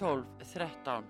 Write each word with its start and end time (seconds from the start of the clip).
12 0.00 0.24
13. 0.54 1.04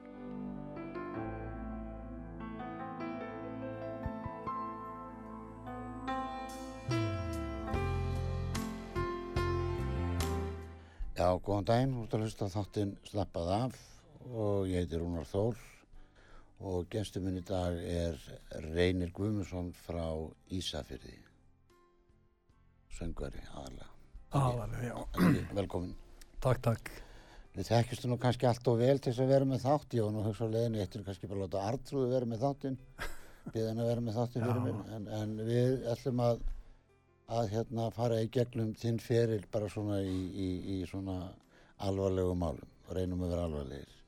Já, 11.14 11.36
góðan 11.38 11.68
daginn, 11.68 11.92
þú 11.94 12.02
ert 12.02 12.14
að 12.16 12.24
hlusta 12.24 12.48
þáttinn 12.50 12.94
Slappað 13.06 13.50
af 13.54 13.76
og 14.30 14.66
ég 14.66 14.82
heiti 14.82 14.98
Rúnar 14.98 15.28
Þór 15.28 15.60
og 16.66 16.88
gestur 16.90 17.22
minn 17.22 17.38
í 17.38 17.44
dag 17.46 17.76
er 17.78 18.18
Reynir 18.72 19.12
Guðmusson 19.14 19.68
frá 19.84 20.02
Ísafyrði, 20.50 21.14
söngvari 22.98 23.44
aðalega. 23.52 23.92
Aðalega, 24.40 24.90
já. 24.90 24.98
Velkomin. 25.60 25.94
Takk, 26.40 26.64
takk. 26.66 26.92
Við 27.56 27.66
þekkjumstu 27.66 28.08
nú 28.10 28.16
kannski 28.22 28.46
allt 28.46 28.68
og 28.70 28.78
vel 28.78 28.96
til 29.02 29.10
þess 29.10 29.24
að 29.24 29.32
vera 29.34 29.48
með 29.50 29.64
þátt, 29.64 29.94
ég 29.98 30.04
var 30.06 30.12
nú 30.14 30.22
hugsa 30.22 30.46
á 30.46 30.54
leðinu, 30.54 30.80
eittir 30.84 31.02
kannski 31.06 31.30
bara 31.30 31.42
láta 31.44 31.64
Artrúðu 31.66 32.10
vera 32.12 32.28
með 32.30 32.44
þáttinn, 32.44 32.76
býðan 33.54 33.82
að 33.82 33.90
vera 33.90 34.04
með 34.06 34.18
þáttinn 34.20 34.44
fyrir 34.46 34.60
Já. 34.60 34.64
mér, 34.68 34.78
en, 34.96 35.08
en 35.18 35.32
við 35.48 35.86
ætlum 35.94 36.22
að 36.28 36.44
að 37.30 37.48
hérna 37.52 37.88
fara 37.94 38.20
í 38.22 38.28
gegnum 38.34 38.70
þinn 38.78 38.98
feril 39.02 39.42
bara 39.54 39.68
svona 39.70 40.00
í, 40.02 40.14
í, 40.30 40.48
í 40.74 40.76
svona 40.90 41.16
alvarlegu 41.86 42.34
málum 42.38 42.70
reynum 42.90 43.20
að 43.22 43.34
vera 43.34 43.44
alvarlegir 43.46 43.98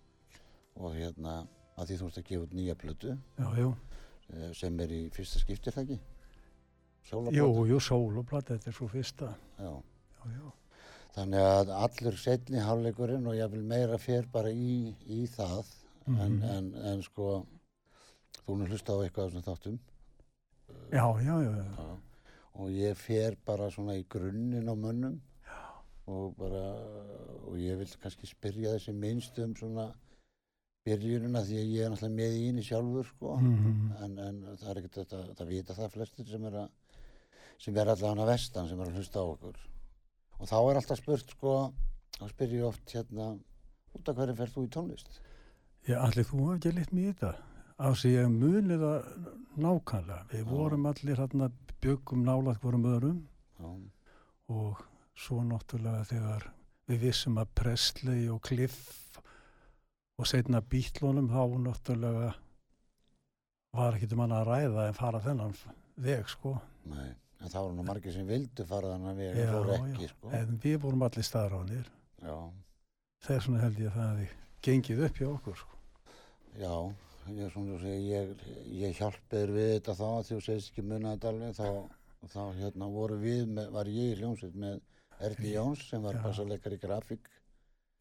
og 0.82 0.96
hérna 0.96 1.34
að 1.78 1.90
því 1.92 1.98
þú 2.00 2.08
ert 2.08 2.18
að 2.18 2.26
gefa 2.30 2.46
út 2.46 2.56
nýja 2.58 2.74
plötu 2.80 3.12
Já, 3.38 3.46
jú. 3.60 3.68
eh, 4.32 4.48
sem 4.58 4.80
er 4.82 4.94
í 4.96 5.02
fyrsta 5.14 5.42
skipti 5.42 5.70
er 5.70 5.76
það 5.76 5.84
ekki? 5.84 6.00
Jú, 6.02 7.12
Sólaplötu? 7.12 7.62
jú, 7.70 7.78
sóluplatt, 7.82 8.50
þetta 8.50 8.70
er 8.70 8.74
svo 8.76 8.86
fyrsta. 8.90 9.30
Já. 9.58 9.70
Já, 10.18 10.26
já. 10.34 10.50
Þannig 11.12 11.42
að 11.44 11.70
allur 11.76 12.16
setni 12.16 12.60
hálfleikurinn 12.64 13.26
og 13.28 13.34
ég 13.36 13.50
vil 13.52 13.62
meira 13.68 13.98
fer 14.00 14.24
bara 14.32 14.48
í, 14.52 14.94
í 15.06 15.26
það. 15.28 15.66
En, 16.08 16.14
Mhm. 16.16 16.42
en, 16.50 16.74
en 16.74 17.02
sko 17.02 17.46
þú 18.46 18.56
nú 18.58 18.66
hlusta 18.66 18.92
á 18.96 19.02
eitthvað 19.04 19.28
þessum 19.30 19.44
þáttum? 19.46 19.78
Já, 20.92 21.04
já, 21.22 21.34
já, 21.44 21.52
já. 21.56 21.98
Og 22.54 22.70
ég 22.70 22.96
fer 22.96 23.36
bara 23.46 23.68
svona 23.70 23.94
í 23.96 24.04
grunninn 24.08 24.68
á 24.68 24.74
mönnum. 24.74 25.20
Og 26.08 26.34
bara 26.36 26.64
og 27.46 27.54
ég 27.60 27.76
vil 27.78 27.86
kannski 28.02 28.26
spyrja 28.26 28.72
þessi 28.74 28.92
minnst 28.92 29.38
um 29.38 29.54
svona 29.54 29.92
byrjunina 30.84 31.44
því 31.46 31.58
að 31.60 31.70
ég 31.76 31.84
er 31.84 31.90
náttúrulega 31.92 32.16
með 32.18 32.32
í 32.40 32.46
henni 32.48 32.62
sjálfur 32.66 33.04
sko. 33.06 33.36
Mhm. 33.36 33.92
en, 34.02 34.18
en 34.18 34.56
það 34.56 34.70
er 34.70 34.80
ekkert 34.80 34.96
þetta, 34.98 35.20
það 35.38 35.46
vita 35.52 35.74
það 35.74 35.92
flestir 35.92 36.26
sem 36.26 36.44
er 36.46 36.56
að 36.64 36.68
sem 37.62 37.76
er 37.76 37.86
allavega 37.92 38.26
vestan 38.26 38.68
sem 38.68 38.80
er 38.80 38.86
að 38.90 38.96
hlusta 38.98 39.20
á 39.22 39.26
okkur 39.28 39.56
og 40.38 40.48
þá 40.48 40.56
er 40.60 40.80
alltaf 40.80 41.00
spurt 41.02 41.34
sko 41.36 41.56
þá 42.18 42.24
spyr 42.30 42.56
ég 42.58 42.68
oft 42.68 42.96
hérna 42.96 43.34
út 43.92 44.08
af 44.08 44.16
hverju 44.16 44.38
ferð 44.38 44.56
þú 44.56 44.66
í 44.66 44.72
tónlist 44.76 45.20
Já, 45.82 45.96
allir 45.98 46.26
þú 46.28 46.44
hafði 46.46 46.58
ekki 46.60 46.72
leitt 46.76 46.92
mér 46.94 47.02
í 47.02 47.10
þetta. 47.10 47.30
Af 47.82 47.96
því 47.98 48.10
ég 48.12 48.28
muni 48.30 48.76
það 48.78 49.06
nákvæmlega. 49.64 50.18
Við 50.30 50.42
Já. 50.44 50.48
vorum 50.52 50.84
allir 50.86 51.18
hérna 51.18 51.48
byggum 51.82 52.22
nálat 52.22 52.62
vorum 52.62 52.86
öðrum 52.86 53.16
já, 53.58 53.70
og 54.54 54.84
svo 55.18 55.40
náttúrulega 55.42 56.04
þegar 56.06 56.46
við 56.86 57.02
vissum 57.08 57.40
að 57.42 57.50
Presley 57.58 58.28
og 58.30 58.38
Cliff 58.46 59.18
og 60.18 60.28
setna 60.30 60.62
Bítlónum 60.62 61.30
þá 61.32 61.42
náttúrulega 61.64 62.30
var 63.74 63.98
ekki 63.98 64.12
um 64.14 64.22
hann 64.22 64.36
að 64.36 64.46
ræða 64.52 64.86
en 64.86 64.98
fara 65.00 65.24
þennan 65.24 65.58
veg 66.06 66.30
sko. 66.30 66.54
nei 66.86 67.10
en 67.42 67.50
þá 67.52 67.58
eru 67.64 67.74
nú 67.76 67.84
margir 67.86 68.14
sem 68.14 68.26
vildu 68.28 68.64
fara 68.68 68.92
þannig 68.94 69.12
að 69.12 69.38
við 69.38 69.50
fóru 69.52 69.76
ekki 69.78 70.08
sko 70.12 70.30
En 70.38 70.58
við 70.62 70.76
vorum 70.84 71.02
allir 71.08 71.26
staðránir. 71.26 71.88
já, 72.22 72.36
Þess 73.22 73.46
vegna 73.48 73.62
held 73.62 73.78
ég 73.82 73.90
að 73.90 73.96
það 73.98 74.12
hefði 74.12 74.28
gengið 74.66 75.02
upp 75.08 75.18
hjá 75.20 75.28
okkur 75.32 75.56
sko. 75.62 75.76
já 76.58 76.74
ég, 77.32 77.52
svona, 77.52 77.78
ég, 77.88 78.32
ég 78.82 78.96
hjálpiður 78.98 79.52
við 79.56 79.68
þetta 79.76 79.94
þá 79.98 80.06
að 80.12 80.24
þú 80.30 80.40
segist 80.46 80.72
ekki 80.72 80.86
þetta 80.88 81.28
alveg 81.32 81.54
þá, 81.58 81.68
þá 82.32 82.40
hérna 82.58 82.88
voru 82.90 83.18
við 83.22 83.44
með, 83.46 83.68
var 83.74 83.86
ég 83.90 84.16
í 84.16 84.18
hljómsveit 84.22 84.54
með 84.58 84.80
Erni 85.22 85.52
Jóns 85.54 85.84
sem 85.88 86.02
var 86.02 86.16
Já. 86.18 86.22
bassaleikar 86.24 86.74
í 86.74 86.80
grafík 86.82 87.28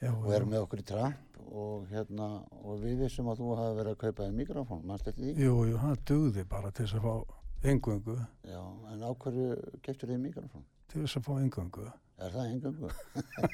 Já, 0.02 0.10
og 0.10 0.32
er 0.34 0.46
með 0.50 0.64
okkur 0.66 0.82
í 0.82 0.86
trapp 0.90 1.38
og 1.52 1.84
hérna 1.92 2.28
og 2.66 2.80
við 2.82 3.04
vissum 3.04 3.28
að 3.30 3.44
þú 3.44 3.50
hafi 3.60 3.76
verið 3.78 3.92
að 3.94 4.00
kaupa 4.02 4.24
þér 4.26 4.38
mikrofón, 4.40 4.82
mannst 4.90 5.06
þetta 5.06 5.22
því? 5.22 5.34
Jú, 5.38 5.54
jú, 5.70 5.78
hann 5.84 6.00
dugði 6.10 6.46
bara 6.50 6.72
til 6.74 6.88
þess 6.88 6.98
að 6.98 7.06
fá 7.06 7.41
engöngu, 7.64 8.16
Já, 8.48 8.62
en 8.92 9.04
á 9.06 9.10
hverju 9.14 9.56
keftur 9.86 10.10
þið 10.10 10.20
mikrofón? 10.28 10.64
til 10.92 11.02
þess 11.06 11.18
að 11.20 11.26
fá 11.28 11.34
engöngu. 11.42 11.86
Er 12.22 12.34
það 12.36 12.50
engöngu? 12.54 12.90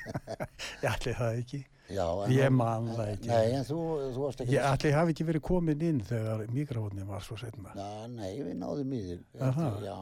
Ég 0.84 0.88
ætli 0.91 1.13
það 1.16 1.38
ekki. 1.41 1.59
Já, 1.94 2.06
Ég 2.34 2.51
man 2.51 2.90
það 2.97 3.12
ekki. 3.13 3.29
Nei, 3.31 3.51
en 3.56 3.63
þú, 3.67 3.78
þú 4.16 4.23
varst 4.25 4.41
ekki 4.44 4.56
Ég 4.57 4.66
ætli 4.67 4.91
hafi 4.96 5.13
ekki 5.16 5.28
verið 5.29 5.44
komin 5.47 5.84
inn 5.88 6.01
þegar 6.03 6.44
mikrofónin 6.51 7.07
var 7.07 7.23
svo 7.23 7.38
setna. 7.40 7.72
Na, 7.78 7.88
nei, 8.12 8.34
við 8.44 8.57
náðum 8.59 8.91
í 8.97 9.01
það? 9.38 9.78
Já, 9.85 9.97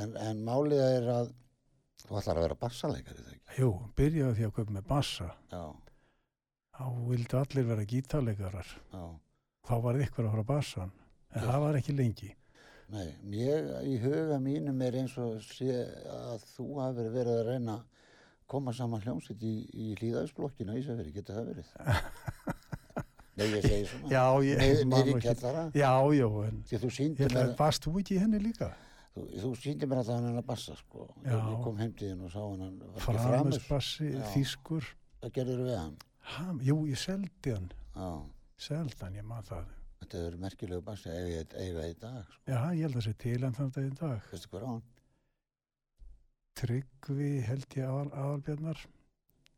en, 0.00 0.16
en 0.26 0.42
málið 0.48 0.82
er 0.88 1.06
að 1.14 1.30
þú 2.04 2.18
ætlar 2.18 2.40
að 2.40 2.46
vera 2.48 2.58
bassaleikari 2.64 3.20
þegar 3.20 3.36
ekki. 3.36 3.58
Jú, 3.60 3.70
byrjaði 4.00 4.38
því 4.40 4.48
að 4.48 4.54
köpa 4.58 4.76
með 4.78 4.88
bassa. 4.90 5.30
Já, 5.54 5.64
Þá 6.74 6.86
vildi 7.06 7.36
allir 7.38 7.66
vera 7.68 7.84
gítarleikarar. 7.86 8.70
já. 8.90 9.02
Þá 9.64 9.74
var 9.84 9.98
ykkur 10.02 10.26
að 10.26 10.32
fara 10.34 10.42
bassan. 10.48 10.90
En 11.30 11.44
Já. 11.44 11.46
það 11.52 11.60
var 11.62 11.76
ekki 11.78 11.94
lengi. 11.94 12.32
Nei, 12.92 13.08
mér 13.24 13.70
í 13.88 13.96
huga 14.02 14.36
mínum 14.42 14.82
er 14.84 14.98
eins 15.00 15.16
og 15.20 15.38
sé 15.46 15.72
að 16.10 16.44
þú 16.52 16.66
hafi 16.82 17.06
verið 17.14 17.38
að 17.40 17.48
reyna 17.48 17.78
að 17.78 17.84
koma 18.54 18.74
saman 18.76 19.00
hljómsveit 19.02 19.42
í, 19.42 19.54
í 19.72 19.86
hlýðaðisblokkina 19.98 20.76
í 20.76 20.82
Ísafjörði, 20.82 21.14
getur 21.14 21.38
það 21.38 21.48
verið? 21.52 21.70
Nei, 23.38 23.46
ég 23.50 23.64
segi 23.64 23.86
svona. 23.90 24.10
Já, 24.12 24.24
ég 24.46 24.60
Nei, 24.60 24.82
Neyri 24.92 25.14
kjallara. 25.24 25.62
Já, 25.74 25.92
já, 26.14 26.26
en 26.46 26.60
Því 26.68 26.80
þú 26.84 26.90
síndi 26.94 27.26
mér, 27.26 27.40
að 27.40 27.54
varst 27.58 27.86
þú 27.88 27.94
ekki 28.02 28.14
í 28.14 28.20
henni 28.22 28.42
líka? 28.44 28.68
þú, 29.14 29.24
þú 29.42 29.52
síndi 29.58 29.88
mér 29.90 30.02
að 30.02 30.10
það 30.10 30.20
hann 30.20 30.38
að 30.38 30.46
bassa, 30.50 30.76
sko. 30.78 31.08
Já. 31.24 31.34
ég 31.38 31.64
kom 31.64 31.80
heimtíðin 31.82 32.22
og 32.26 32.34
sá 32.34 32.40
hann, 32.42 32.62
hann. 32.62 33.00
Framusbassi, 33.08 34.10
þýskur. 34.34 34.90
Það 35.24 35.34
gerður 35.38 35.64
við 35.66 35.78
hann. 35.80 35.96
Ha, 36.34 36.46
jú, 36.68 36.78
ég 36.90 37.00
seldi 37.00 37.56
hann. 37.56 37.70
Já, 37.94 38.10
Seldi 38.64 39.10
ég 39.18 39.26
man 39.26 39.42
það. 39.46 39.72
Þetta 40.04 40.24
er 40.28 40.36
merkilegu 40.40 40.84
bassi, 40.84 41.10
eiga, 41.10 41.44
eiga 41.58 41.86
í 41.90 41.94
dag, 42.00 42.20
sko. 42.28 42.40
Já, 42.46 42.58
ég 42.76 42.84
held 42.86 42.94
að 42.94 42.98
það 43.00 43.06
sé 43.08 43.14
til 43.24 43.38
en 43.48 43.56
þann 43.58 43.72
daginn 43.74 43.98
dag. 44.00 44.28
Veistu 44.30 44.50
hver 44.52 44.64
á 44.64 44.68
hann? 44.70 44.82
Tryggvi 46.60 47.30
held 47.48 47.76
ég 47.78 47.88
aðal, 47.88 48.10
aðalbjarnar. 48.14 48.82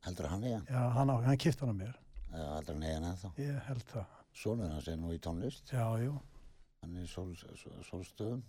Heldur 0.07 0.29
að 0.29 0.33
hann 0.33 0.47
eiga? 0.47 0.61
Já, 0.71 0.83
hann, 0.97 1.13
hann 1.27 1.41
kipta 1.43 1.67
hann 1.67 1.75
að 1.75 1.81
mér. 1.83 1.99
Já, 2.31 2.45
heldur 2.55 2.77
hann 2.79 2.87
eiga 2.87 2.97
hann 2.97 3.09
ennþá. 3.11 3.33
Ég 3.43 3.59
held 3.69 3.85
það. 3.91 4.15
Sónur 4.37 4.73
hans 4.73 4.89
er 4.93 4.99
nú 5.01 5.13
í 5.13 5.21
tónlist. 5.25 5.73
Já, 5.73 5.85
jú. 6.01 6.15
Hann 6.83 6.97
er 6.97 7.05
í 7.07 7.11
sól, 7.11 7.31
sól, 7.37 7.77
sólstöðum. 7.91 8.43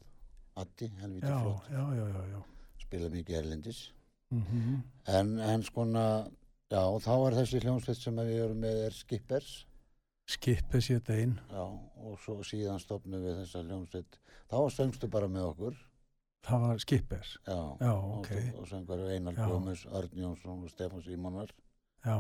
Addi, 0.58 0.90
helviti 1.02 1.30
Já, 1.30 1.38
flott. 1.44 1.70
já, 1.72 1.84
já, 1.98 2.06
já, 2.14 2.24
já. 2.34 2.42
Spila 2.84 3.10
mikið 3.14 3.40
erlendis. 3.42 3.82
Mm 4.32 4.82
En, 5.08 5.40
en 5.40 5.64
skona, 5.64 6.28
já, 6.72 6.82
þá 7.00 7.14
er 7.16 7.38
þessi 7.42 7.62
hljómsveit 7.64 8.00
sem 8.02 8.18
við 8.20 8.42
erum 8.46 8.60
með 8.64 8.82
er 8.88 8.96
Skippers. 8.98 9.52
Skipið 10.28 10.84
sér 10.84 10.98
þetta 11.00 11.20
inn. 11.24 11.36
Já, 11.52 11.64
og 12.04 12.18
svo 12.20 12.40
síðan 12.44 12.82
stopnum 12.84 13.24
við 13.24 13.38
þessa 13.42 13.62
hljómsveit. 13.64 14.18
Þá 14.52 14.58
söngstu 14.76 15.08
bara 15.12 15.30
með 15.32 15.52
okkur. 15.54 15.78
Það 16.48 16.66
var 16.66 16.82
skipið. 16.84 17.30
Já, 17.48 17.60
Já, 17.82 17.94
og, 17.94 18.12
ok. 18.20 18.34
og 18.60 18.68
söngar 18.70 19.06
Einar. 19.12 19.40
Gómez, 19.40 19.86
Örn 19.88 20.20
Jónsson 20.24 20.64
og 20.64 20.72
Stefán 20.72 21.04
Símonar. 21.04 21.52
Já, 22.06 22.18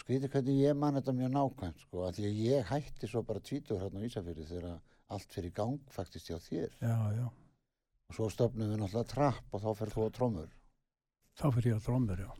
Skrítið 0.00 0.32
hvernig 0.32 0.56
ég 0.58 0.78
man 0.78 0.96
þetta 0.96 1.12
mjög 1.14 1.30
nákvæmt, 1.34 1.82
sko, 1.84 2.00
að 2.08 2.22
að 2.26 2.38
ég 2.42 2.64
hætti 2.70 3.08
svo 3.10 3.20
bara 3.26 3.42
tvítur 3.44 3.78
hérna 3.82 4.00
á 4.02 4.06
Ísafjörði 4.08 4.46
þegar 4.48 4.80
allt 5.14 5.36
fyrir 5.36 5.52
gang 5.54 5.92
faktist 5.94 6.30
hjá 6.30 6.38
þér. 6.42 6.72
já, 6.80 6.96
já. 7.18 7.26
Og 8.08 8.16
svo 8.16 8.28
stopnum 8.32 8.72
við 8.72 8.80
náttúrulega 8.80 9.12
trapp 9.12 9.54
og 9.54 9.62
þá 9.62 9.68
fer 9.78 9.92
þú 9.94 10.06
á 10.08 10.10
trómur. 10.16 10.48
Þá 11.38 11.46
fyrir 11.54 11.70
ég 11.70 11.78
að 11.78 11.86
drómur, 11.86 12.24
já. 12.24 12.30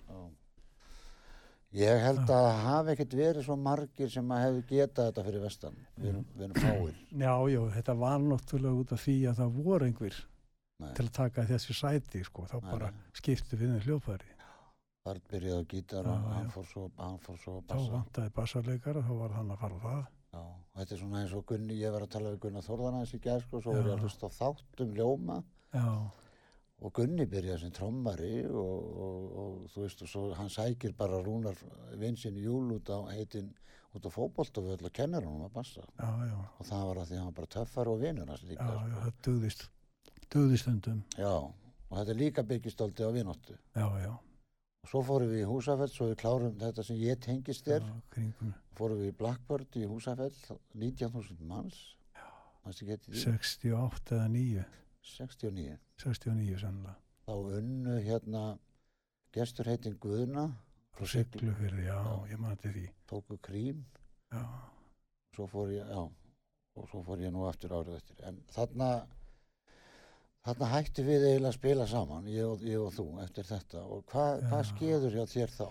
Ég 1.73 2.03
held 2.05 2.21
að 2.27 2.29
það 2.29 2.59
hafi 2.67 2.93
ekkert 2.93 3.15
verið 3.17 3.47
svo 3.47 3.55
margir 3.57 4.11
sem 4.13 4.33
að 4.35 4.43
hefðu 4.45 4.63
getað 4.69 5.07
þetta 5.09 5.23
fyrir 5.29 5.45
vestan. 5.47 5.79
Við 5.97 6.11
erum, 6.11 6.27
við 6.37 6.45
erum 6.47 6.59
fáir. 6.61 6.99
Já, 7.23 7.33
já, 7.55 7.61
þetta 7.79 7.95
var 8.03 8.19
náttúrulega 8.27 8.83
út 8.83 8.93
af 8.93 9.01
því 9.07 9.17
að 9.31 9.39
það 9.41 9.57
voru 9.65 9.89
einhver 9.89 10.19
Nei. 10.83 10.93
til 10.99 11.07
að 11.07 11.13
taka 11.17 11.47
þessi 11.49 11.77
sæti, 11.79 12.23
sko. 12.29 12.45
Þá 12.51 12.59
Nei, 12.61 12.71
bara 12.75 12.91
skiptu 13.17 13.57
við 13.57 13.73
þeim 13.73 13.85
hljóðfæri. 13.87 14.31
Bart 15.03 15.25
byrjaði 15.33 15.65
gítar 15.73 16.07
og 16.07 16.27
hann 16.31 16.51
fór 16.53 16.67
svo, 16.69 16.85
hann 17.01 17.17
fór 17.25 17.39
svo 17.41 17.57
að 17.59 17.65
þá 17.65 17.73
bassa. 17.73 17.93
vantaði 17.97 18.35
bassarleikara, 18.37 19.01
þá 19.03 19.15
var 19.19 19.33
hann 19.39 19.51
að 19.51 19.63
fara 19.65 19.79
á 19.81 19.85
það. 19.87 20.05
Já, 20.33 20.41
og 20.45 20.77
þetta 20.79 20.95
er 20.95 21.01
svona 21.01 21.23
eins 21.23 21.33
og 21.37 21.47
Gunni, 21.49 21.75
ég 21.81 21.93
var 21.93 22.05
að 22.05 22.13
tala 22.15 22.31
við 22.33 22.39
Gunnar 22.45 22.63
Þórðan 22.69 22.95
aðeins 23.01 23.17
í 23.17 23.19
gær, 23.25 23.43
sko, 23.45 23.61
svo 23.65 23.73
Já. 23.73 23.81
var 23.81 23.89
ég 23.91 23.97
að 23.97 24.05
hlusta 24.07 24.29
á 24.29 24.37
þátt 24.37 24.85
um 24.85 24.95
ljóma 24.97 25.35
Já, 25.73 25.89
og 26.83 26.93
Gunni 26.97 27.27
byrjaði 27.31 27.61
sem 27.63 27.73
trommari 27.77 28.33
og, 28.49 28.87
og, 29.07 29.27
og 29.43 29.59
þú 29.73 29.85
veist, 29.85 30.03
og 30.03 30.11
svo 30.11 30.23
hann 30.39 30.51
sækir 30.51 30.95
bara 30.99 31.21
Rúnar 31.23 31.59
vinsinn 32.01 32.39
júl 32.43 32.73
út 32.77 32.91
á 32.91 32.99
heitin, 33.15 33.53
út 33.95 34.09
á 34.09 34.11
fótboltavöll 34.11 34.83
og 34.89 34.93
kennir 34.97 35.23
hann 35.29 35.45
að 35.47 35.55
bassa. 35.55 35.85
já, 36.01 36.11
já, 36.27 36.39
Og 36.59 36.67
það 36.67 36.85
var 36.89 37.03
að 37.03 37.07
því 37.09 37.15
að 37.15 37.23
hann 37.23 37.31
var 37.31 37.39
bara 37.39 37.53
töffar 37.57 37.93
og 37.93 38.03
vinnur 38.03 38.35
hans 38.35 38.43
líka, 38.49 38.67
já, 38.67 38.75
já, 38.75 38.97
sko. 38.97 39.05
það 39.05 39.23
dugðist, 39.29 39.65
dugðist 40.35 40.67
stundum. 40.67 41.01
Já, 41.19 41.33
og 41.39 41.97
þetta 41.99 42.15
er 42.17 42.21
líka 42.25 42.43
byggistóldi 42.51 43.07
á 43.07 43.11
vinnóttu. 43.15 43.59
Já, 43.77 43.87
já, 44.03 44.13
Og 44.83 44.91
svo 44.91 45.01
fórum 45.07 45.29
við 45.31 45.45
í 45.45 45.47
Húsafell, 45.47 45.91
svo 45.95 46.09
við 46.11 46.17
klárum 46.19 46.55
þetta 46.59 46.83
sem 46.83 46.97
ég 46.99 47.21
tengist 47.23 47.69
kringum 48.11 48.55
Fórum 48.75 48.99
við 48.99 49.13
í 49.13 49.17
Blackbird 49.21 49.77
í 49.79 49.85
Húsafell, 49.87 50.33
19.000 50.75 51.45
manns. 51.47 51.77
Já. 52.17 52.25
Manstu 52.65 52.89
getið 52.89 53.13
því? 53.13 53.21
68 53.23 54.17
eða 54.17 54.29
9, 54.33 54.65
69. 55.03 55.79
69 56.03 56.59
sannlega. 56.63 56.97
Þá 57.27 57.33
unnu 57.59 57.97
hérna 58.03 58.43
gestur 59.35 59.69
heitin 59.71 59.97
Guðna 60.03 60.49
Frá 60.93 61.07
Siglufyrði, 61.09 61.87
já, 61.87 61.97
Já. 61.97 62.17
ég 62.33 62.39
mati 62.43 62.69
því. 62.75 62.87
tóku 63.09 63.39
krím 63.41 63.85
Já, 64.33 64.43
svo 65.37 65.47
fór 65.49 65.71
ég, 65.73 65.87
já 65.89 66.03
og 66.75 66.89
svo 66.89 67.03
fór 67.05 67.21
ég 67.21 67.33
nú 67.33 67.47
aftur 67.49 67.71
árið 67.77 67.97
eftir 67.99 68.23
en 68.29 68.39
þarna 68.53 68.89
þarna 70.43 70.69
hætti 70.73 71.05
við 71.07 71.25
eiginlega 71.29 71.51
að 71.53 71.59
spila 71.59 71.85
saman 71.87 72.25
ég 72.33 72.47
og, 72.49 72.63
ég 72.67 72.81
og 72.83 72.95
þú 72.97 73.05
eftir 73.23 73.47
þetta 73.47 73.83
og 73.85 74.01
hva, 74.11 74.25
hvað 74.49 74.63
Já. 74.65 74.71
skeður 74.73 75.15
hjá 75.19 75.25
þér 75.35 75.53
þá? 75.55 75.69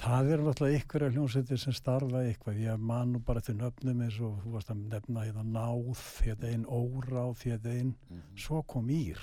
það 0.00 0.30
er 0.34 0.42
náttúrulega 0.46 0.80
ykkur 0.80 1.04
hljómsveitir 1.10 1.58
sem 1.60 1.74
starfa 1.76 2.22
eitthvað. 2.24 2.58
Ég 2.62 2.78
man 2.90 3.12
nú 3.14 3.20
bara 3.26 3.40
til 3.44 3.54
nöfnum 3.58 4.02
eins 4.06 4.18
og 4.24 4.38
þú 4.44 4.52
varst 4.54 4.70
að 4.72 4.82
nefna 4.94 5.24
hérna 5.26 5.44
náð, 5.44 6.02
hérna 6.24 6.50
einn 6.54 6.64
óráð, 6.66 7.42
hérna 7.44 7.74
einn, 7.76 7.94
Mm 8.10 8.22
svo 8.40 8.62
kom 8.66 8.88
Ír. 8.90 9.20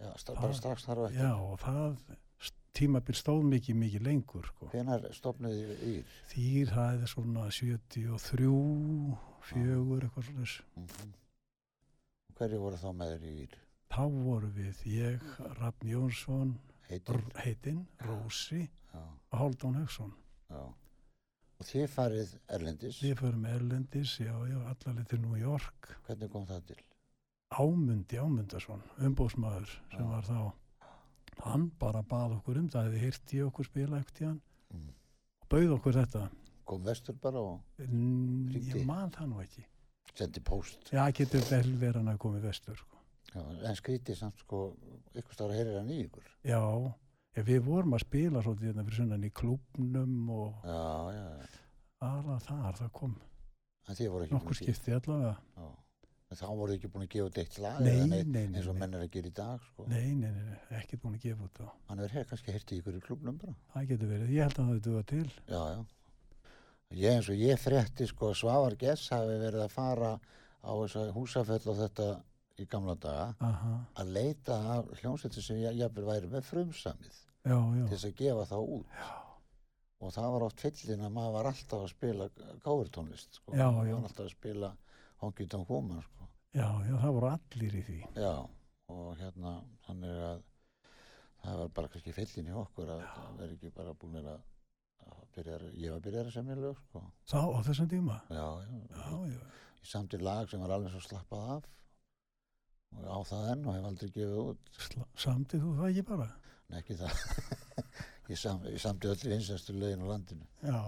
Já, 0.00 0.12
sta, 0.16 0.32
bara 0.34 0.48
Það- 0.52 0.58
strax 0.60 0.84
þar 0.86 0.98
og 0.98 1.08
eftir 1.10 1.20
Já, 1.24 1.32
og 1.34 1.58
það 1.60 1.96
s- 2.40 2.52
tímabil 2.72 3.14
stóð 3.18 3.42
mikið, 3.50 3.76
mikið 3.82 4.02
lengur, 4.06 4.46
sko. 4.46 4.68
hvenar 4.72 5.08
stopnuði 5.12 5.76
ír? 5.90 6.68
Það 6.70 7.02
er 7.02 7.06
svona 7.10 7.50
73, 7.50 9.18
fjögur, 9.42 10.04
eitthvað 10.06 10.24
svona 10.30 10.44
þess. 10.46 10.62
Mm 10.76 11.16
hverju 12.40 12.58
voru 12.62 12.76
þá 12.80 12.88
með 12.96 13.10
þér 13.18 13.24
í 13.28 13.32
ír? 13.42 13.56
Þá 13.90 14.02
voru 14.24 14.50
við 14.54 14.82
ég, 14.86 15.24
Rafn 15.58 15.88
Jónsson, 15.90 16.52
heitinn, 16.88 17.86
Rósi 18.06 18.68
og 18.94 19.38
Hálfdán 19.40 19.78
Högson. 19.80 20.12
já 20.50 20.60
og 21.60 21.66
þið 21.68 21.88
farið 21.92 22.30
Erlendis 22.48 23.02
Við 23.04 23.18
förum 23.20 23.42
Erlendis, 23.46 24.14
já, 24.18 24.32
já, 24.48 24.56
allarlega 24.70 25.04
til 25.10 25.18
New 25.20 25.36
York. 25.36 25.90
hvernig 26.06 26.30
kom 26.32 26.46
það 26.46 26.62
til? 26.70 26.76
Ámundi 27.52 28.16
Ámundason, 28.16 28.80
umbóðsmaður 28.98 29.66
sem 29.90 30.00
Já. 30.00 30.08
var 30.08 30.22
þá. 30.22 30.52
Hann 31.44 31.70
bara 31.78 32.00
bað 32.02 32.38
okkur 32.38 32.58
um 32.62 32.68
það, 32.70 32.88
hefði 32.88 33.00
hýrt 33.04 33.34
í 33.34 33.42
okkur 33.44 33.64
spila 33.68 33.98
ekkert 34.00 34.20
í 34.20 34.24
hann 34.24 34.40
Mm. 34.72 34.88
og 35.42 35.48
bauð 35.48 35.74
okkur 35.78 35.92
þetta. 35.92 36.30
kom 36.64 36.82
vestur 36.84 37.14
bara 37.20 37.38
og 37.40 37.60
N 37.78 38.48
Hringdi? 38.52 38.78
ég 38.78 38.86
man 38.86 39.10
það 39.10 39.28
nú 39.28 39.40
ekki. 39.42 39.64
sendi 40.14 40.40
post 40.40 40.90
Já, 40.92 41.10
getur 41.12 41.40
vel 41.50 41.72
verið 41.76 41.94
hann 41.96 42.08
að 42.14 42.18
komið 42.18 42.40
vestur, 42.42 42.76
sko. 42.76 42.89
Já, 43.34 43.42
en 43.70 43.78
skrítið 43.78 44.18
samt 44.18 44.38
sko 44.42 44.60
ykkur 45.16 45.36
stára 45.36 45.56
heyrir 45.58 45.78
hann 45.80 45.90
í 45.92 45.98
ykkur 46.06 46.26
Já, 46.46 46.60
já, 47.36 47.42
við 47.46 47.60
vorum 47.66 47.94
að 47.96 48.04
spila 48.06 48.42
svolítið 48.44 48.70
hérna 48.70 48.86
fyrir 48.88 49.00
sunnan 49.02 49.26
í 49.28 49.32
klubnum 49.40 50.16
og 50.36 50.64
já, 50.66 50.80
já, 51.18 51.26
alveg 52.08 52.42
þar, 52.48 52.80
það 52.80 52.90
kom 53.00 53.14
ekki 53.90 54.08
nokkur 54.08 54.26
búin 54.30 54.34
að 54.34 54.42
gefa 54.42 54.58
skipti 54.62 54.96
allavega. 54.96 55.36
já. 55.56 55.68
en 56.30 56.38
þá 56.38 56.44
voru 56.50 56.72
þið 56.72 56.76
ekki 56.78 56.90
búin 56.94 57.06
að 57.06 57.12
gefa 57.14 57.30
út 57.30 57.38
eitt 57.44 57.56
lag 57.64 57.80
Nei, 57.80 57.90
eða 57.92 58.02
nei, 58.06 58.10
neitt, 58.16 58.28
nei, 58.34 58.58
eins 58.60 58.68
og 58.70 58.76
menn 58.82 58.94
er 58.98 59.06
að 59.06 59.14
gera 59.16 59.30
í 59.30 59.36
dag 59.40 59.64
sko. 59.70 59.86
nei, 59.90 60.10
nei, 60.14 60.30
nei, 60.36 60.58
ekkert 60.80 61.02
búin 61.02 61.16
að 61.18 61.24
gefa 61.28 61.46
út 61.48 61.62
þá. 61.62 61.70
hann 61.90 62.04
er 62.04 62.18
kannski 62.30 62.54
í 62.58 62.80
ykkur 62.80 62.98
í 63.00 63.06
klubnum 63.06 63.38
bara 63.40 63.56
Það 63.74 63.88
getur 63.94 64.12
verið, 64.14 64.34
ég 64.36 64.46
held 64.46 64.60
að 64.60 64.70
það 64.70 64.84
duga 64.88 65.02
til. 65.14 65.26
já, 65.50 65.62
já 65.74 65.80
ég 66.90 67.14
eins 67.14 67.28
og 67.30 67.38
ég 67.38 67.60
frétti 67.60 68.06
sko 68.10 68.30
að 68.32 68.38
Svavar 68.40 68.74
Gess 68.78 69.10
hafi 69.14 69.36
verið 69.38 69.62
að 69.62 69.74
fara 69.74 70.12
á 70.60 70.70
þessa 70.74 71.04
húsafell 71.14 71.62
og 71.70 71.76
þetta 71.78 72.06
í 72.64 72.68
gamla 72.70 72.94
daga 73.00 73.26
Aha, 73.48 73.72
að 74.02 74.12
leita 74.16 74.58
af 74.76 74.90
hljómsveitir 75.00 75.42
sem 75.46 75.60
ég 75.62 75.78
jafnvel 75.80 76.04
væri 76.10 76.30
með 76.32 76.46
frumsamið 76.50 77.16
já, 77.16 77.56
já, 77.56 77.84
til 77.86 77.94
þess 77.94 78.08
að 78.10 78.16
gefa 78.20 78.46
þá 78.50 78.56
út 78.60 78.94
já, 79.00 79.08
og 80.00 80.12
það 80.16 80.28
var 80.34 80.46
oft 80.48 80.60
fyllin 80.64 81.04
að 81.06 81.14
maður 81.16 81.34
var 81.38 81.50
alltaf 81.52 81.82
að 81.84 81.90
spila 81.94 82.28
kávertónlist 82.64 83.34
sko. 83.40 83.52
Maður 83.56 83.90
var 83.94 84.06
alltaf 84.08 84.24
að 84.26 84.32
spila 84.34 84.70
Honky 85.20 85.46
Tonk 85.52 85.68
Woman 85.70 86.00
sko. 86.06 86.28
já, 86.56 86.68
það 87.02 87.12
voru 87.18 87.28
allir 87.34 87.74
í 87.76 87.82
því. 87.88 87.98
já 88.16 88.32
og 88.90 89.10
hérna 89.20 89.50
þannig 89.86 90.22
að 90.28 90.40
það 91.44 91.58
var 91.60 91.68
bara 91.76 91.88
kannski 91.92 92.12
fyllin 92.16 92.48
í 92.50 92.54
okkur 92.62 92.88
að 92.96 93.02
það 93.14 93.36
veri 93.42 93.54
ekki 93.58 93.70
bara 93.76 93.92
búin 94.00 94.16
að, 94.24 94.40
að 95.06 95.20
byrja, 95.36 95.58
að- 95.60 95.76
ég 95.84 95.92
var 95.94 96.00
byrjað 96.06 96.26
að 96.30 96.34
semja 96.34 96.56
lög 96.58 96.80
sko. 96.80 97.02
Þá, 97.30 97.38
á 97.40 97.58
þessum 97.68 97.88
tíma? 97.92 98.16
já, 98.28 98.46
já, 98.64 98.80
Já, 98.96 99.20
já, 99.30 99.44
ég 99.80 99.86
samti 99.92 100.18
lag 100.20 100.48
sem 100.50 100.60
var 100.60 100.74
alveg 100.74 100.90
svo 100.96 101.00
slappað 101.06 101.52
af 101.58 101.68
og 102.98 103.06
á 103.06 103.18
það 103.30 103.48
enn 103.54 103.66
og 103.66 103.76
hef 103.76 103.88
aldrei 103.90 104.12
gefið 104.16 104.38
út. 104.44 104.80
Samtið 105.24 105.64
þú 105.66 105.74
það 105.78 105.90
ekki 105.90 106.06
bara? 106.10 106.28
en 106.70 106.78
ekki 106.80 106.96
það. 107.00 107.22
Ég, 108.30 108.38
sam, 108.38 108.60
ég 108.70 108.78
samti 108.78 109.08
öll 109.10 109.22
vinsastu 109.26 109.74
lögin 109.74 110.04
á 110.06 110.06
landinu. 110.06 110.44
Já, 110.62 110.82